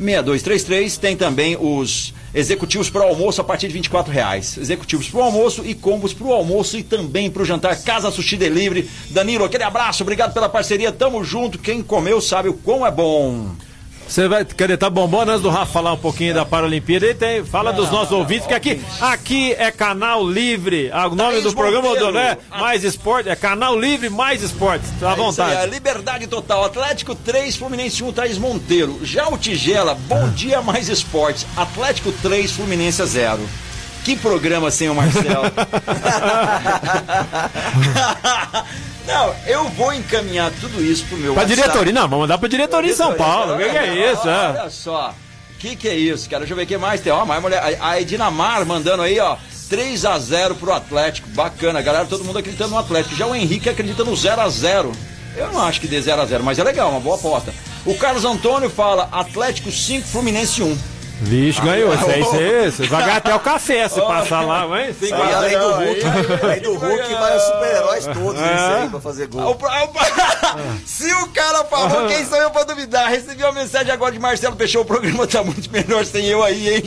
[0.01, 0.99] 991666233.
[0.99, 4.57] Tem também os executivos para o almoço a partir de 24 reais.
[4.57, 7.81] Executivos para o almoço e combos para o almoço e também para o jantar.
[7.83, 8.89] Casa Sushi Delivery.
[9.11, 10.93] Danilo, aquele abraço, obrigado pela parceria.
[10.93, 11.59] Tamo junto.
[11.59, 13.51] Quem comeu sabe o quão é bom.
[14.13, 17.43] Você vai querer tá bombando antes do Rafa falar um pouquinho da Paralimpíada e tem,
[17.47, 20.91] fala dos nossos ouvintes, que aqui, aqui é canal livre.
[20.93, 22.09] Ah, O nome Thaís do programa Monteiro.
[22.09, 22.37] do né?
[22.51, 24.91] Mais Esporte, é canal livre mais esportes.
[25.01, 25.55] Tá à É aí, vontade.
[25.63, 26.63] é liberdade total.
[26.63, 29.01] Atlético 3, Fluminense 1, Thaís Monteiro.
[29.03, 31.47] Já o Tigela, bom dia mais esportes.
[31.57, 33.41] Atlético 3, Fluminense 0.
[34.05, 35.45] Que programa sem o Marcelo.
[39.07, 41.61] Não, eu vou encaminhar tudo isso pro meu Pra WhatsApp.
[41.61, 43.55] diretoria, não, vamos mandar pra diretoria em São Paulo.
[43.55, 44.29] O que, que é isso?
[44.29, 44.51] é?
[44.61, 45.15] Olha só.
[45.55, 46.41] O que, que é isso, cara?
[46.41, 47.13] Deixa eu ver o que mais tem.
[47.13, 47.77] Ó, mais mulher.
[47.81, 49.37] A, a Edinamar mandando aí, ó.
[49.69, 51.29] 3 a 0 pro Atlético.
[51.31, 52.05] Bacana, galera.
[52.05, 53.17] Todo mundo acreditando no Atlético.
[53.17, 54.93] Já o Henrique acredita no 0 a 0
[55.37, 57.53] Eu não acho que dê 0 a 0 mas é legal, uma boa aposta.
[57.85, 60.79] O Carlos Antônio fala Atlético 5, Fluminense 1.
[61.25, 61.95] Vixe, ganhou.
[61.95, 64.91] Isso aí, isso aí, você vai ganhar até o café se passar lá, vai.
[64.91, 66.01] Isso aí, além do Hulk,
[66.43, 68.45] além do Hulk, vai os super-heróis todos É.
[68.55, 69.59] isso aí pra fazer gol.
[70.85, 73.09] Se o cara falou, quem sou eu pra duvidar?
[73.09, 76.75] Recebi uma mensagem agora de Marcelo Peixoto, o programa tá muito melhor sem eu aí,
[76.77, 76.83] hein?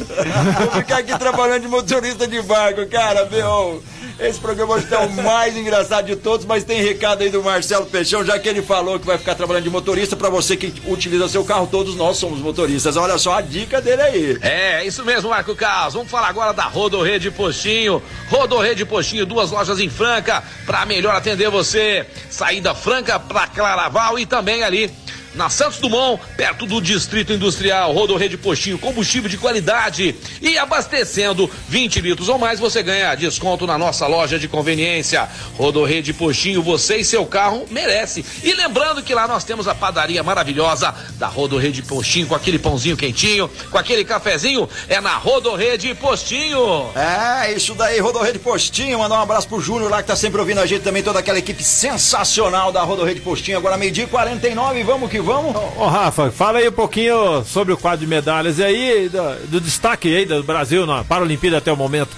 [0.60, 3.82] Vou ficar aqui trabalhando de motorista de barco, cara, meu.
[4.18, 7.86] Esse programa hoje tá o mais engraçado de todos, mas tem recado aí do Marcelo
[7.86, 11.28] Peixão, já que ele falou que vai ficar trabalhando de motorista, pra você que utiliza
[11.28, 12.96] seu carro, todos nós somos motoristas.
[12.96, 14.38] Olha só a dica dele aí.
[14.42, 15.96] É, isso mesmo, Marco Carlos.
[15.96, 18.02] Vamos falar agora da Rodorrede Postinho.
[18.30, 22.06] Rodorrede Postinho, duas lojas em Franca para melhor atender você.
[22.30, 24.90] Saída Franca para Claraval e também ali
[25.36, 27.92] na Santos Dumont, perto do Distrito Industrial.
[27.92, 30.16] Rodorrede Postinho, combustível de qualidade.
[30.42, 35.28] E abastecendo 20 litros ou mais, você ganha desconto na nossa loja de conveniência.
[35.58, 38.26] Rodorrede Postinho, você e seu carro merece.
[38.44, 42.96] E lembrando que lá nós temos a padaria maravilhosa da Rodorrede Postinho, com aquele pãozinho
[42.98, 46.90] quentinho, com aquele cafezinho, é na Rodorrede Postinho.
[46.96, 49.00] É, isso daí, Rodorrede Postinho.
[49.00, 51.40] Mandar um abraço pro Júnior lá que tá sempre ouvindo a gente também, toda aquela
[51.40, 53.58] equipe sensacional da Rodorrede Postinho.
[53.58, 55.56] Agora meio-dia e 49, vamos que vamos.
[55.78, 59.62] Ô, Rafa, fala aí um pouquinho sobre o quadro de medalhas e aí, do, do
[59.62, 62.16] destaque aí do Brasil na Paralimpíada até o momento.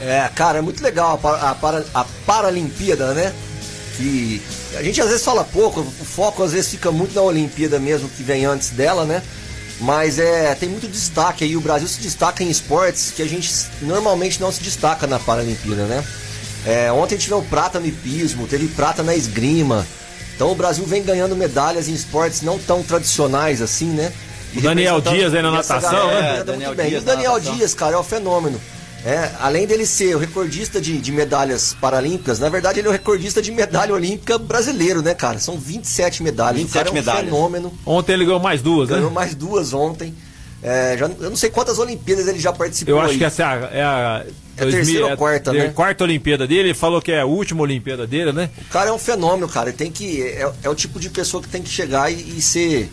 [0.00, 3.32] É, cara, é muito legal a, para, a Paralimpíada, né?
[3.96, 4.42] Que
[4.76, 8.08] a gente às vezes fala pouco, o foco às vezes fica muito na Olimpíada mesmo,
[8.08, 9.22] que vem antes dela, né?
[9.80, 11.56] Mas é, tem muito destaque aí.
[11.56, 13.50] O Brasil se destaca em esportes que a gente
[13.82, 16.04] normalmente não se destaca na Paralimpíada, né?
[16.66, 19.86] É, ontem tivemos prata no hipismo, teve prata na esgrima.
[20.38, 24.12] Então o Brasil vem ganhando medalhas em esportes não tão tradicionais assim, né?
[24.54, 26.20] O Daniel Dias aí na e natação, galera né?
[26.20, 26.88] representa Daniel muito bem.
[26.90, 27.40] Dias E o Daniel.
[27.40, 28.60] Dias, cara, é um fenômeno.
[29.04, 32.92] É, além dele ser o recordista de, de medalhas paralímpicas, na verdade ele é o
[32.92, 35.40] recordista de medalha olímpica brasileiro, né, cara?
[35.40, 36.60] São 27 medalhas.
[36.60, 37.24] 27 o cara é um medalhas.
[37.24, 37.72] fenômeno.
[37.84, 39.14] Ontem ele ganhou mais duas, Ganhou né?
[39.14, 40.14] mais duas ontem.
[40.62, 42.94] É, já, eu não sei quantas Olimpíadas ele já participou.
[42.94, 43.18] Eu acho aí.
[43.18, 44.24] que essa é a, é a
[44.58, 45.72] É a terceira ou quarta, é né?
[45.74, 46.68] quarta Olimpíada dele.
[46.68, 48.50] Ele falou que é a última Olimpíada dele, né?
[48.68, 49.68] O cara é um fenômeno, cara.
[49.68, 50.22] Ele tem que.
[50.22, 52.90] É, é o tipo de pessoa que tem que chegar e, e ser,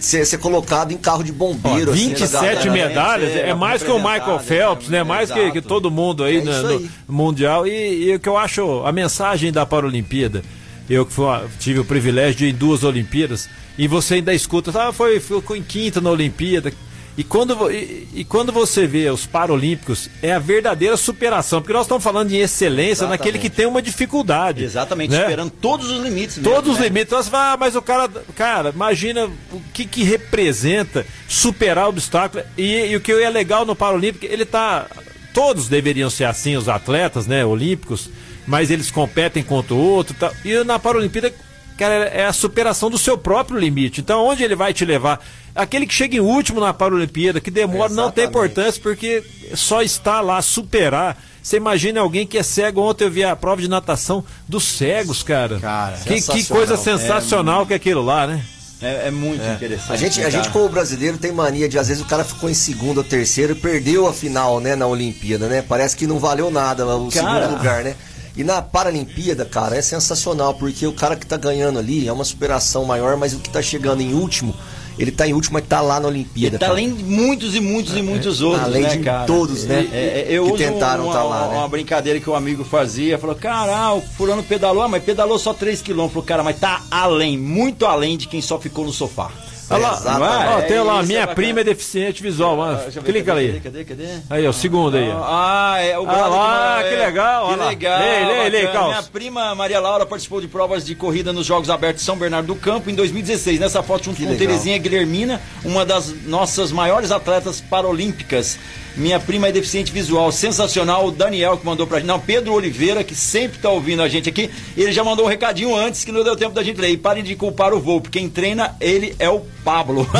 [0.00, 1.92] ser, ser colocado em carro de Ó, bombeiro.
[1.92, 4.98] assim, 27 né, medalhas, é, é, mais que o Michael representar, Phelps, né?
[4.98, 5.04] né?
[5.04, 6.90] Mais que, que todo mundo aí, É né, no aí.
[7.08, 7.66] Mundial.
[7.66, 10.42] E, e o que eu acho, a mensagem da Paralimpíada,
[10.88, 11.14] eu que
[11.58, 15.56] tive o privilégio de ir em duas Olimpíadas, e você ainda escuta, ah, foi, ficou
[15.56, 16.72] em quinta na Olimpíada.
[17.16, 21.82] E quando, e, e quando você vê os Paralímpicos, é a verdadeira superação, porque nós
[21.82, 23.18] estamos falando de excelência Exatamente.
[23.18, 24.64] naquele que tem uma dificuldade.
[24.64, 25.20] Exatamente, né?
[25.20, 26.38] superando todos os limites.
[26.38, 26.86] mesmo, Todos os né?
[26.86, 27.06] limites.
[27.06, 31.90] Então Você fala, ah, mas o cara, cara, imagina o que, que representa superar o
[31.90, 32.42] obstáculo.
[32.58, 34.86] E, e o que é legal no Paralímpico, ele tá.
[35.32, 38.08] Todos deveriam ser assim, os atletas, né, olímpicos,
[38.46, 40.14] mas eles competem contra o outro.
[40.14, 40.32] e tal.
[40.44, 41.32] E na Paralimpíada,
[41.78, 44.00] cara, é a superação do seu próprio limite.
[44.00, 45.20] Então, onde ele vai te levar?
[45.54, 48.28] Aquele que chega em último na Paralimpíada, que demora, não tem Exatamente.
[48.28, 49.22] importância, porque
[49.54, 51.16] só está lá superar.
[51.42, 52.80] Você imagina alguém que é cego.
[52.80, 55.60] Ontem eu vi a prova de natação dos cegos, cara.
[55.60, 56.66] Cara, que, que sensacional.
[56.66, 58.42] coisa sensacional que é aquilo lá, né?
[58.80, 59.92] É, é muito interessante.
[59.92, 62.50] A gente, né, a gente, como brasileiro, tem mania de, às vezes, o cara ficou
[62.50, 65.62] em segundo ou terceiro e perdeu a final, né, na Olimpíada, né?
[65.66, 67.46] Parece que não valeu nada o Cara.
[67.46, 67.94] segundo lugar, né?
[68.36, 72.24] E na Paralimpíada, cara, é sensacional, porque o cara que tá ganhando ali é uma
[72.24, 74.52] superação maior, mas o que tá chegando em último,
[74.98, 76.56] ele tá em último, mas tá lá na Olimpíada.
[76.56, 76.72] Ele tá cara.
[76.72, 79.24] além de muitos e muitos e muitos outros, Além né, de cara?
[79.24, 81.56] todos, né, É, é, eu que uso tentaram uma, tá lá, né?
[81.58, 85.54] uma brincadeira que o amigo fazia, falou, cara, o fulano pedalou, ah, mas pedalou só
[85.54, 86.14] 3 quilômetros.
[86.14, 89.30] Falou, cara, mas tá além, muito além de quem só ficou no sofá.
[89.70, 90.52] Olha lá, Exatamente.
[90.52, 92.78] ó, tem É, lá, isso minha é prima é deficiente visual, mano.
[92.78, 93.60] Ver, Clica cadê, ali.
[93.60, 94.04] Cadê, cadê?
[94.06, 94.18] cadê?
[94.28, 95.08] Aí, ó, o segundo aí.
[95.10, 95.22] ó.
[95.24, 97.98] Ah, é o Ah lá, que é, legal, Que legal.
[97.98, 98.72] Lê, bacana.
[98.72, 98.88] Caos.
[98.88, 102.46] Minha prima Maria Laura participou de provas de corrida nos Jogos Abertos de São Bernardo
[102.46, 103.58] do Campo em 2016.
[103.58, 104.46] Nessa foto junto Que com legal.
[104.48, 108.58] Terezinha Guilhermina, uma das nossas maiores atletas paralímpicas.
[108.96, 111.06] Minha prima é deficiente visual, sensacional.
[111.06, 112.06] O Daniel que mandou pra gente.
[112.06, 114.48] Não, Pedro Oliveira, que sempre tá ouvindo a gente aqui.
[114.76, 116.90] Ele já mandou um recadinho antes que não deu tempo da gente ler.
[116.90, 120.06] E parem de culpar o voo, porque quem treina ele é o Pablo.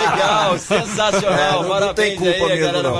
[0.00, 1.38] legal, sensacional.
[1.38, 2.96] É, não- não Parabéns tem culpa aí, a mesmo, galera não.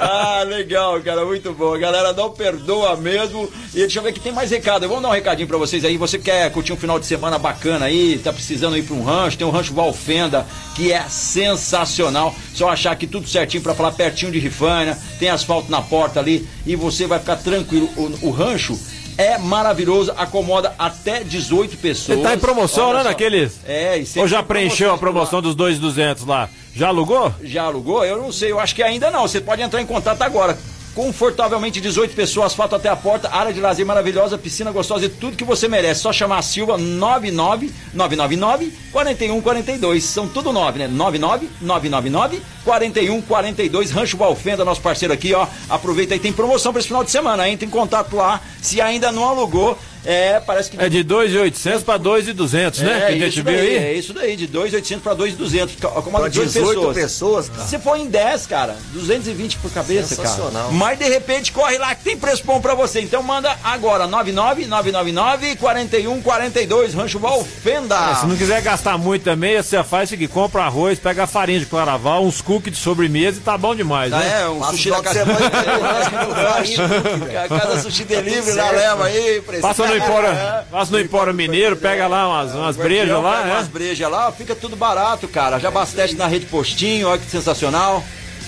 [0.00, 1.74] Ah, legal, cara, muito bom.
[1.74, 3.48] A galera não perdoa mesmo.
[3.74, 4.86] E deixa eu ver que tem mais recado.
[4.88, 5.96] Vamos dar um recadinho pra vocês aí.
[5.96, 9.36] Você quer curtir um final de semana bacana aí, tá precisando ir pra um rancho,
[9.38, 12.34] tem um rancho Valfenda, que é sensacional.
[12.54, 16.46] Só achar aqui tudo certinho pra falar pertinho de Rifânia, tem asfalto na porta ali
[16.64, 17.88] e você vai ficar tranquilo.
[17.96, 18.78] O, o rancho
[19.18, 22.18] é maravilhoso, acomoda até 18 pessoas.
[22.18, 23.08] Ele tá em promoção, Olha né, só.
[23.10, 23.60] naqueles?
[23.66, 25.12] É, sempre Ou já preencheu a promoções por lá.
[25.12, 26.48] promoção dos 2,200 lá?
[26.74, 27.32] Já alugou?
[27.42, 28.04] Já alugou?
[28.04, 29.22] Eu não sei, eu acho que ainda não.
[29.22, 30.58] Você pode entrar em contato agora.
[30.96, 35.36] Confortavelmente 18 pessoas, asfalto até a porta, área de lazer maravilhosa, piscina gostosa e tudo
[35.36, 36.00] que você merece.
[36.00, 40.02] Só chamar a Silva 99 999 4142.
[40.02, 40.88] São tudo 9, né?
[40.88, 43.90] 99 999 4142.
[43.90, 45.46] Rancho Valfenda, nosso parceiro aqui, ó.
[45.68, 47.46] Aproveita aí, tem promoção para esse final de semana.
[47.46, 48.40] Entra em contato lá.
[48.62, 52.92] Se ainda não alugou, é, parece que É de 2,800 para 2,200, né?
[52.92, 53.76] é, que a gente isso viu daí, aí.
[53.76, 55.76] É isso daí, de 2,800 para 2,200.
[55.84, 56.96] Acomoda Pra 18 18 pessoas.
[56.96, 57.68] pessoas, cara.
[57.68, 60.64] Se for em 10, cara, 220 por cabeça, Sensacional.
[60.64, 60.74] cara.
[60.74, 63.00] Mas de repente corre lá que tem preço bom pra você.
[63.00, 67.94] Então manda agora, 99999 4142, Rancho Valfenda.
[68.12, 71.26] É, se não quiser gastar muito também, você faz o seguinte, compra arroz, pega a
[71.26, 74.40] farinha de claraval, uns cookies de sobremesa e tá bom demais, Ah, né?
[74.42, 75.18] é, um Passa sushi da casa.
[75.24, 75.50] semana
[76.36, 79.40] farinha, A casa Sushi Delivery Tudo lá leva aí.
[79.42, 80.08] precisa- Passa no É.
[80.08, 83.70] Empora, passa no Empora Mineiro, pega lá umas, umas brejas lá, pega Umas né?
[83.72, 85.58] brejas lá, fica tudo barato, cara.
[85.58, 88.02] Já abastece na rede postinho, olha que sensacional.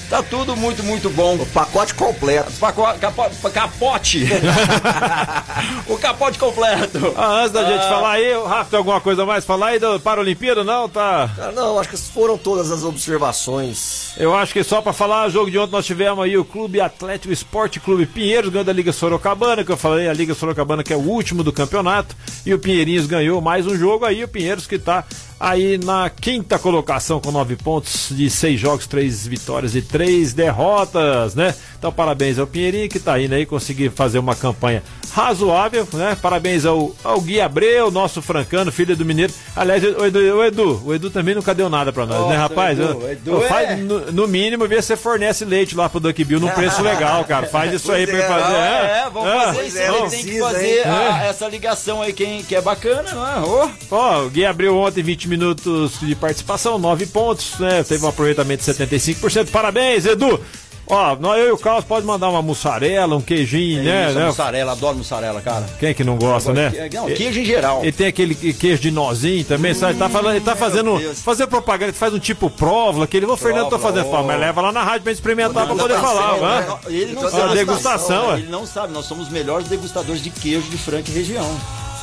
[0.08, 1.34] Tá tudo muito, muito bom.
[1.36, 2.50] O pacote completo.
[2.58, 4.26] Paco- capo- capote.
[5.86, 7.12] o capote completo.
[7.14, 7.88] Ah, antes da gente Ah.
[7.90, 10.64] falar aí, o Rafa, tem alguma coisa mais pra falar aí do Paralimpíada?
[10.64, 11.30] Não, tá.
[11.36, 14.12] Cara, não, acho que foram todas as observações.
[14.16, 16.80] Eu acho que só pra falar, o jogo de ontem nós tivemos aí o Clube
[16.80, 20.92] Atlético Esporte Clube Pinheiros ganhando a Liga Sorocabana, que eu falei, a Liga Sorocabana que
[20.92, 24.66] é o último do campeonato, e o Pinheirinhos ganhou mais um jogo aí, o Pinheiros
[24.66, 25.04] que tá
[25.40, 31.34] aí na quinta colocação com nove pontos de seis jogos, três vitórias e três derrotas,
[31.34, 31.54] né?
[31.78, 34.82] Então parabéns ao Pinheirinho que tá indo aí conseguir fazer uma campanha
[35.12, 36.16] razoável, né?
[36.20, 39.32] Parabéns ao, ao Gui Abreu, nosso francano, filho do Mineiro.
[39.56, 42.36] Aliás, o Edu, o Edu, o Edu também nunca deu nada pra nós, né, Nossa,
[42.38, 42.78] rapaz?
[42.78, 45.88] Edu, Eu- Edu eu é- faz, no, no mínimo, vê se você fornece leite lá
[45.88, 47.46] pro Duck Bill num preço legal, cara.
[47.58, 48.54] Faz isso aí pra ele é, fazer.
[48.54, 49.78] É, é, vamos Ah, fazer isso.
[49.78, 50.82] é, Ele tem que fazer hein?
[50.86, 53.40] a- essa ligação aí, quem, que é bacana, não é?
[53.40, 57.82] Ô, Ó, o Gui abriu ontem 20 minutos de participação, 9 pontos, né?
[57.84, 59.50] Teve um aproveitamento de 75%.
[59.50, 60.40] Parabéns, Edu!
[60.90, 64.08] Ó, nós, eu e o Carlos pode mandar uma mussarela, um queijinho, né?
[64.08, 64.26] Isso, né?
[64.26, 65.66] mussarela, adoro mussarela, cara.
[65.78, 66.72] Quem é que não gosta, né?
[66.92, 67.84] Não, queijo em geral.
[67.84, 69.92] E tem aquele queijo de nozinho também, sabe?
[69.92, 70.98] Ele tá, falando, ele tá fazendo.
[70.98, 71.20] Deus.
[71.20, 74.26] Fazer propaganda, ele faz um tipo próvola, que ele, ô Fernando, tô Próvola, fazendo fala,
[74.26, 76.78] mas leva lá na rádio pra experimentar pra poder falar, né?
[76.86, 77.54] Ele não sabe.
[77.54, 78.38] degustação, é.
[78.38, 81.46] Ele não sabe, nós somos os melhores degustadores de queijo de Franca e região.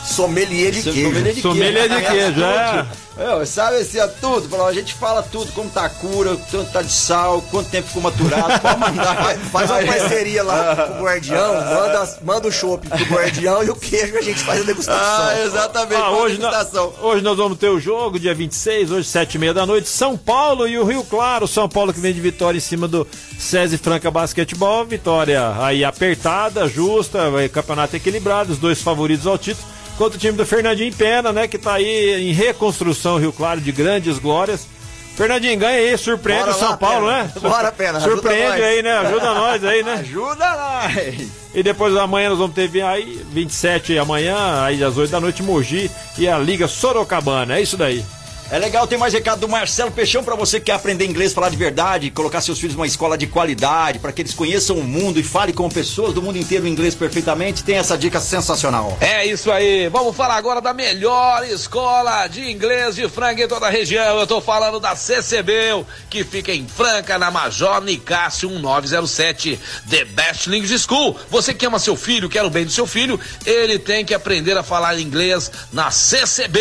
[0.05, 1.03] Sommelier de queijo.
[1.09, 2.85] Sommelier de Sommelier de queijo, é.
[3.17, 4.61] É, sabe assim, é tudo.
[4.61, 8.03] A gente fala tudo, como tá a cura, quanto tá de sal, quanto tempo ficou
[8.03, 9.37] maturado, pode mandar.
[9.51, 13.75] Faz, uma parceria lá com o guardião, manda, manda o chopp pro guardião e o
[13.75, 15.25] queijo a gente faz a degustação.
[15.27, 16.01] Ah, exatamente.
[16.01, 16.93] Ah, hoje, degustação.
[17.01, 20.17] hoje nós vamos ter o jogo, dia 26, hoje, 7 e meia da noite, São
[20.17, 21.47] Paulo e o Rio Claro.
[21.47, 23.07] São Paulo que vem de vitória em cima do
[23.39, 24.83] SESI Franca Basquetebol.
[24.85, 29.65] Vitória aí apertada, justa, vai- campeonato equilibrado, os dois favoritos ao título.
[29.97, 31.47] Contra o time do Fernandinho Pena, né?
[31.47, 34.67] Que tá aí em reconstrução, Rio Claro, de grandes glórias.
[35.15, 37.23] Fernandinho, ganha aí, surpreende Bora o São lá, Paulo, Pena.
[37.23, 37.31] né?
[37.41, 38.97] Bora, Pena, Surpreende aí, né?
[38.97, 39.93] Ajuda nós aí, né?
[39.93, 41.27] Ajuda nós.
[41.53, 45.89] E depois amanhã nós vamos ter aí 27 amanhã, aí às 8 da noite, Mogi
[46.17, 47.57] e a Liga Sorocabana.
[47.57, 48.03] É isso daí.
[48.51, 51.49] É legal, tem mais recado do Marcelo Peixão pra você que quer aprender inglês, falar
[51.49, 55.19] de verdade, colocar seus filhos numa escola de qualidade, para que eles conheçam o mundo
[55.19, 57.63] e falem com pessoas do mundo inteiro inglês perfeitamente.
[57.63, 58.95] Tem essa dica sensacional.
[59.01, 59.89] É isso aí.
[59.89, 64.19] Vamos falar agora da melhor escola de inglês de Franca em toda a região.
[64.19, 70.47] Eu tô falando da CCB, que fica em Franca, na Major Nicásio 1907, The Best
[70.47, 71.17] English School.
[71.31, 74.55] Você que ama seu filho, quer o bem do seu filho, ele tem que aprender
[74.55, 76.59] a falar inglês na CCB.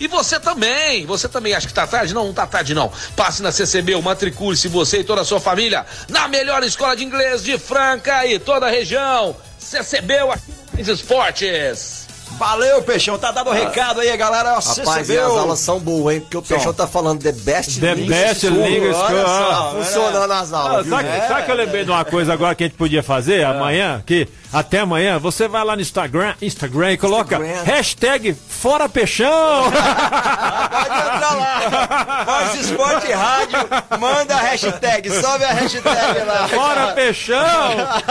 [0.00, 1.11] E você também.
[1.12, 2.14] Você também acha que tá tarde?
[2.14, 2.90] Não, não tá tarde não.
[3.14, 7.42] Passe na CCB, matricule-se você e toda a sua família na melhor escola de inglês
[7.42, 9.36] de Franca e toda a região.
[9.58, 12.01] CCB aqui no Esportes.
[12.38, 13.16] Valeu, Peixão.
[13.18, 14.48] Tá dado o recado aí, galera.
[14.50, 15.14] Rapaz, CCB.
[15.14, 16.20] e as aulas são boas, hein?
[16.20, 18.66] Porque o Peixão tá falando the best The English best school.
[18.66, 20.96] English Olha school, só, ah, Funcionando as Ah, aulas, viu?
[20.96, 24.02] sabe, sabe que eu lembrei de uma coisa agora que a gente podia fazer amanhã?
[24.04, 27.62] Que até amanhã você vai lá no Instagram, Instagram e coloca Instagram.
[27.64, 29.30] hashtag Fora Peixão.
[29.70, 32.24] Pode entrar lá.
[32.24, 33.58] Faz Esporte Rádio.
[33.98, 35.10] Manda a hashtag.
[35.10, 36.48] Sobe a hashtag lá.
[36.48, 37.42] Fora Peixão.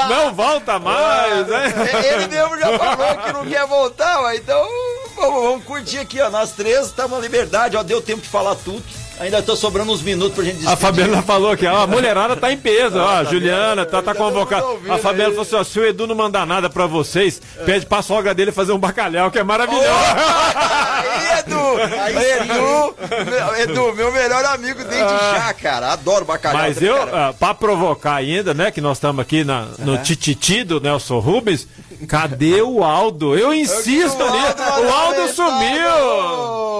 [0.09, 1.73] Não volta mais, né?
[2.13, 4.67] Ele mesmo já falou que não quer voltar, então
[5.15, 6.29] vamos, vamos curtir aqui, ó.
[6.29, 7.83] Nós três estamos na liberdade, ó.
[7.83, 8.83] Deu tempo de falar tudo.
[9.21, 10.77] Ainda tô sobrando uns minutos pra gente A despedir.
[10.77, 14.15] Fabiana falou que ó, a mulherada tá em peso, ó, a Juliana tá, tá estamos
[14.15, 14.65] convocada.
[14.89, 18.01] A Fabiana falou assim: ó, se o Edu não mandar nada pra vocês, pede pra
[18.01, 19.85] sogra dele fazer um bacalhau, que é maravilhoso.
[21.39, 21.61] Edu!
[22.41, 22.95] Edu,
[23.29, 25.93] meu, Edu, meu melhor amigo desde já, cara.
[25.93, 26.61] Adoro bacalhau.
[26.61, 27.29] Mas eu, cara.
[27.29, 31.67] ah, pra provocar ainda, né, que nós estamos aqui na, no tititi do Nelson Rubens,
[32.07, 33.37] cadê o Aldo?
[33.37, 36.71] Eu insisto O ali, Aldo mandou o Aldo sumiu!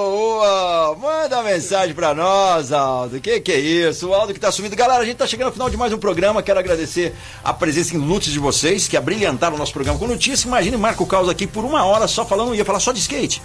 [1.02, 3.20] Manda mensagem pra nós, Aldo.
[3.20, 4.10] Que que é isso?
[4.10, 4.76] O Aldo que tá sumindo.
[4.76, 6.42] Galera, a gente tá chegando ao final de mais um programa.
[6.42, 7.14] Quero agradecer
[7.44, 10.44] a presença inútil de vocês, que abrilhantaram o nosso programa com notícias.
[10.44, 13.42] Imagine Marco Caos aqui por uma hora só falando, ia falar só de skate.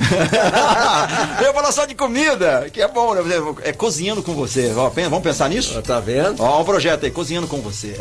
[1.40, 3.22] Eu ia falar só de comida, que é bom, né?
[3.62, 4.72] É cozinhando com você.
[4.76, 5.80] Ó, vamos pensar nisso?
[5.82, 6.42] Tá vendo?
[6.42, 7.96] Ó, um projeto aí, cozinhando com você.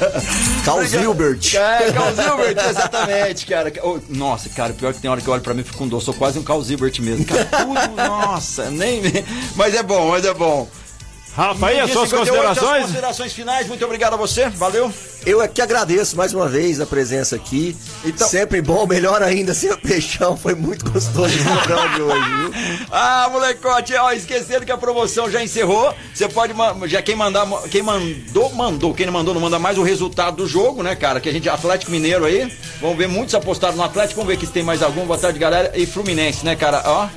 [0.64, 1.54] Carl Zilbert.
[1.54, 3.72] É, Carl Zilbert, exatamente, cara.
[4.08, 6.00] Nossa, cara, pior que tem hora que eu olho pra mim e fico com dor.
[6.00, 7.24] Sou quase um Carl Zilbert mesmo.
[7.24, 9.02] Cara, tudo, nossa, nem.
[9.54, 10.68] Mas é bom, mas é bom.
[11.36, 12.82] Rafa, aí as suas 58, As considerações?
[12.86, 14.92] considerações finais, muito obrigado a você, valeu.
[15.26, 17.74] Eu é que agradeço mais uma vez a presença aqui.
[18.04, 20.36] Então- Sempre bom, melhor ainda, seu peixão.
[20.36, 22.54] Foi muito gostoso esse programa de hoje, viu?
[22.92, 25.92] Ah, molecote, ó, esquecendo que a promoção já encerrou.
[26.14, 26.52] Você pode,
[26.88, 28.94] já quem mandar, quem mandou, mandou.
[28.94, 31.20] Quem não mandou, não manda mais o resultado do jogo, né, cara?
[31.20, 32.52] Que a gente, Atlético Mineiro aí.
[32.80, 34.16] Vamos ver, muitos apostaram no Atlético.
[34.20, 35.04] Vamos ver aqui se tem mais algum.
[35.06, 35.72] Boa tarde, galera.
[35.74, 36.82] E Fluminense, né, cara?
[36.84, 37.08] Ó.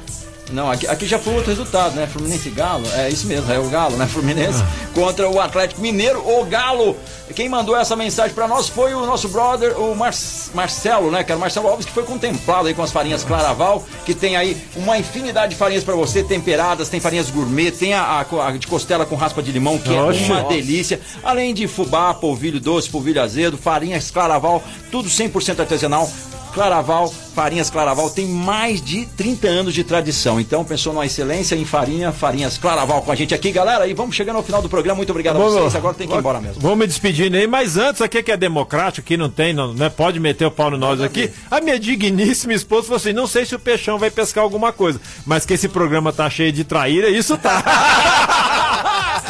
[0.51, 2.07] Não, aqui, aqui já foi outro resultado, né?
[2.07, 2.85] Fluminense e Galo.
[2.93, 4.07] É isso mesmo, é o Galo, né?
[4.07, 6.19] Fluminense contra o Atlético Mineiro.
[6.25, 6.95] O Galo.
[7.35, 10.13] Quem mandou essa mensagem pra nós foi o nosso brother, o Mar
[10.53, 11.37] Marcelo, né, cara?
[11.39, 15.51] Marcelo Alves, que foi contemplado aí com as farinhas Claraval, que tem aí uma infinidade
[15.51, 19.15] de farinhas pra você, temperadas, tem farinhas gourmet, tem a, a- a de costela com
[19.15, 20.23] raspa de limão, que Oxe.
[20.23, 21.01] é uma delícia.
[21.21, 26.09] Além de fubá, polvilho doce, polvilho azedo, farinhas Claraval, tudo 100% artesanal.
[26.53, 30.39] Claraval, Farinhas Claraval tem mais de 30 anos de tradição.
[30.39, 33.87] Então, pensou numa excelência em farinha, Farinhas Claraval com a gente aqui, galera.
[33.87, 34.97] E vamos chegando ao final do programa.
[34.97, 35.75] Muito obrigado a vocês.
[35.75, 36.61] Agora tem que ir embora mesmo.
[36.61, 39.89] Vamos me despedindo aí, mas antes, aqui que é democrático, que não tem, não, né?
[39.89, 41.31] Pode meter o pau no nós aqui.
[41.49, 44.99] A minha digníssima esposa falou assim: não sei se o peixão vai pescar alguma coisa,
[45.25, 48.63] mas que esse programa tá cheio de traíra, isso tá.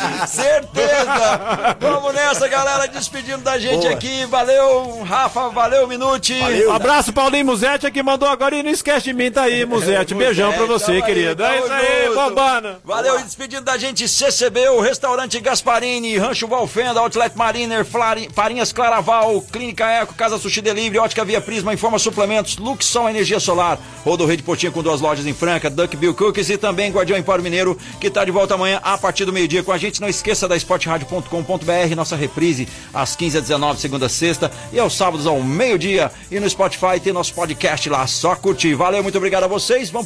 [0.28, 1.78] Certeza!
[1.80, 3.94] Vamos nessa, galera, despedindo da gente Boa.
[3.94, 4.26] aqui.
[4.26, 6.40] Valeu, Rafa, valeu, Minuti.
[6.40, 6.72] Valeu.
[6.72, 10.14] Abraço, Paulinho Muzete, que mandou agora e não esquece de mim, tá aí, Muzete.
[10.14, 11.44] Beijão pra você, Tamo aí, querido.
[11.44, 12.80] É isso aí, bombana.
[12.84, 17.86] Valeu, e despedindo da gente, CCB, o Restaurante Gasparini, Rancho Valfenda, Outlet Mariner,
[18.34, 23.80] Farinhas Claraval, Clínica Eco, Casa Sushi Delivery, Ótica Via Prisma, Informa Suplementos, Luxol Energia Solar,
[24.04, 27.44] Rodo Rede Potinha com duas lojas em Franca, Duck Bill Cookies e também Guardião Empório
[27.44, 29.97] Mineiro, que tá de volta amanhã a partir do meio-dia com a gente.
[30.00, 34.96] Não esqueça da esportradio.com.br, nossa reprise às 15 às 19 segunda a sexta e aos
[34.96, 36.12] sábados ao meio-dia.
[36.30, 38.76] E no Spotify tem nosso podcast lá, só curtir.
[38.76, 39.90] Valeu, muito obrigado a vocês.
[39.90, 40.06] Vamos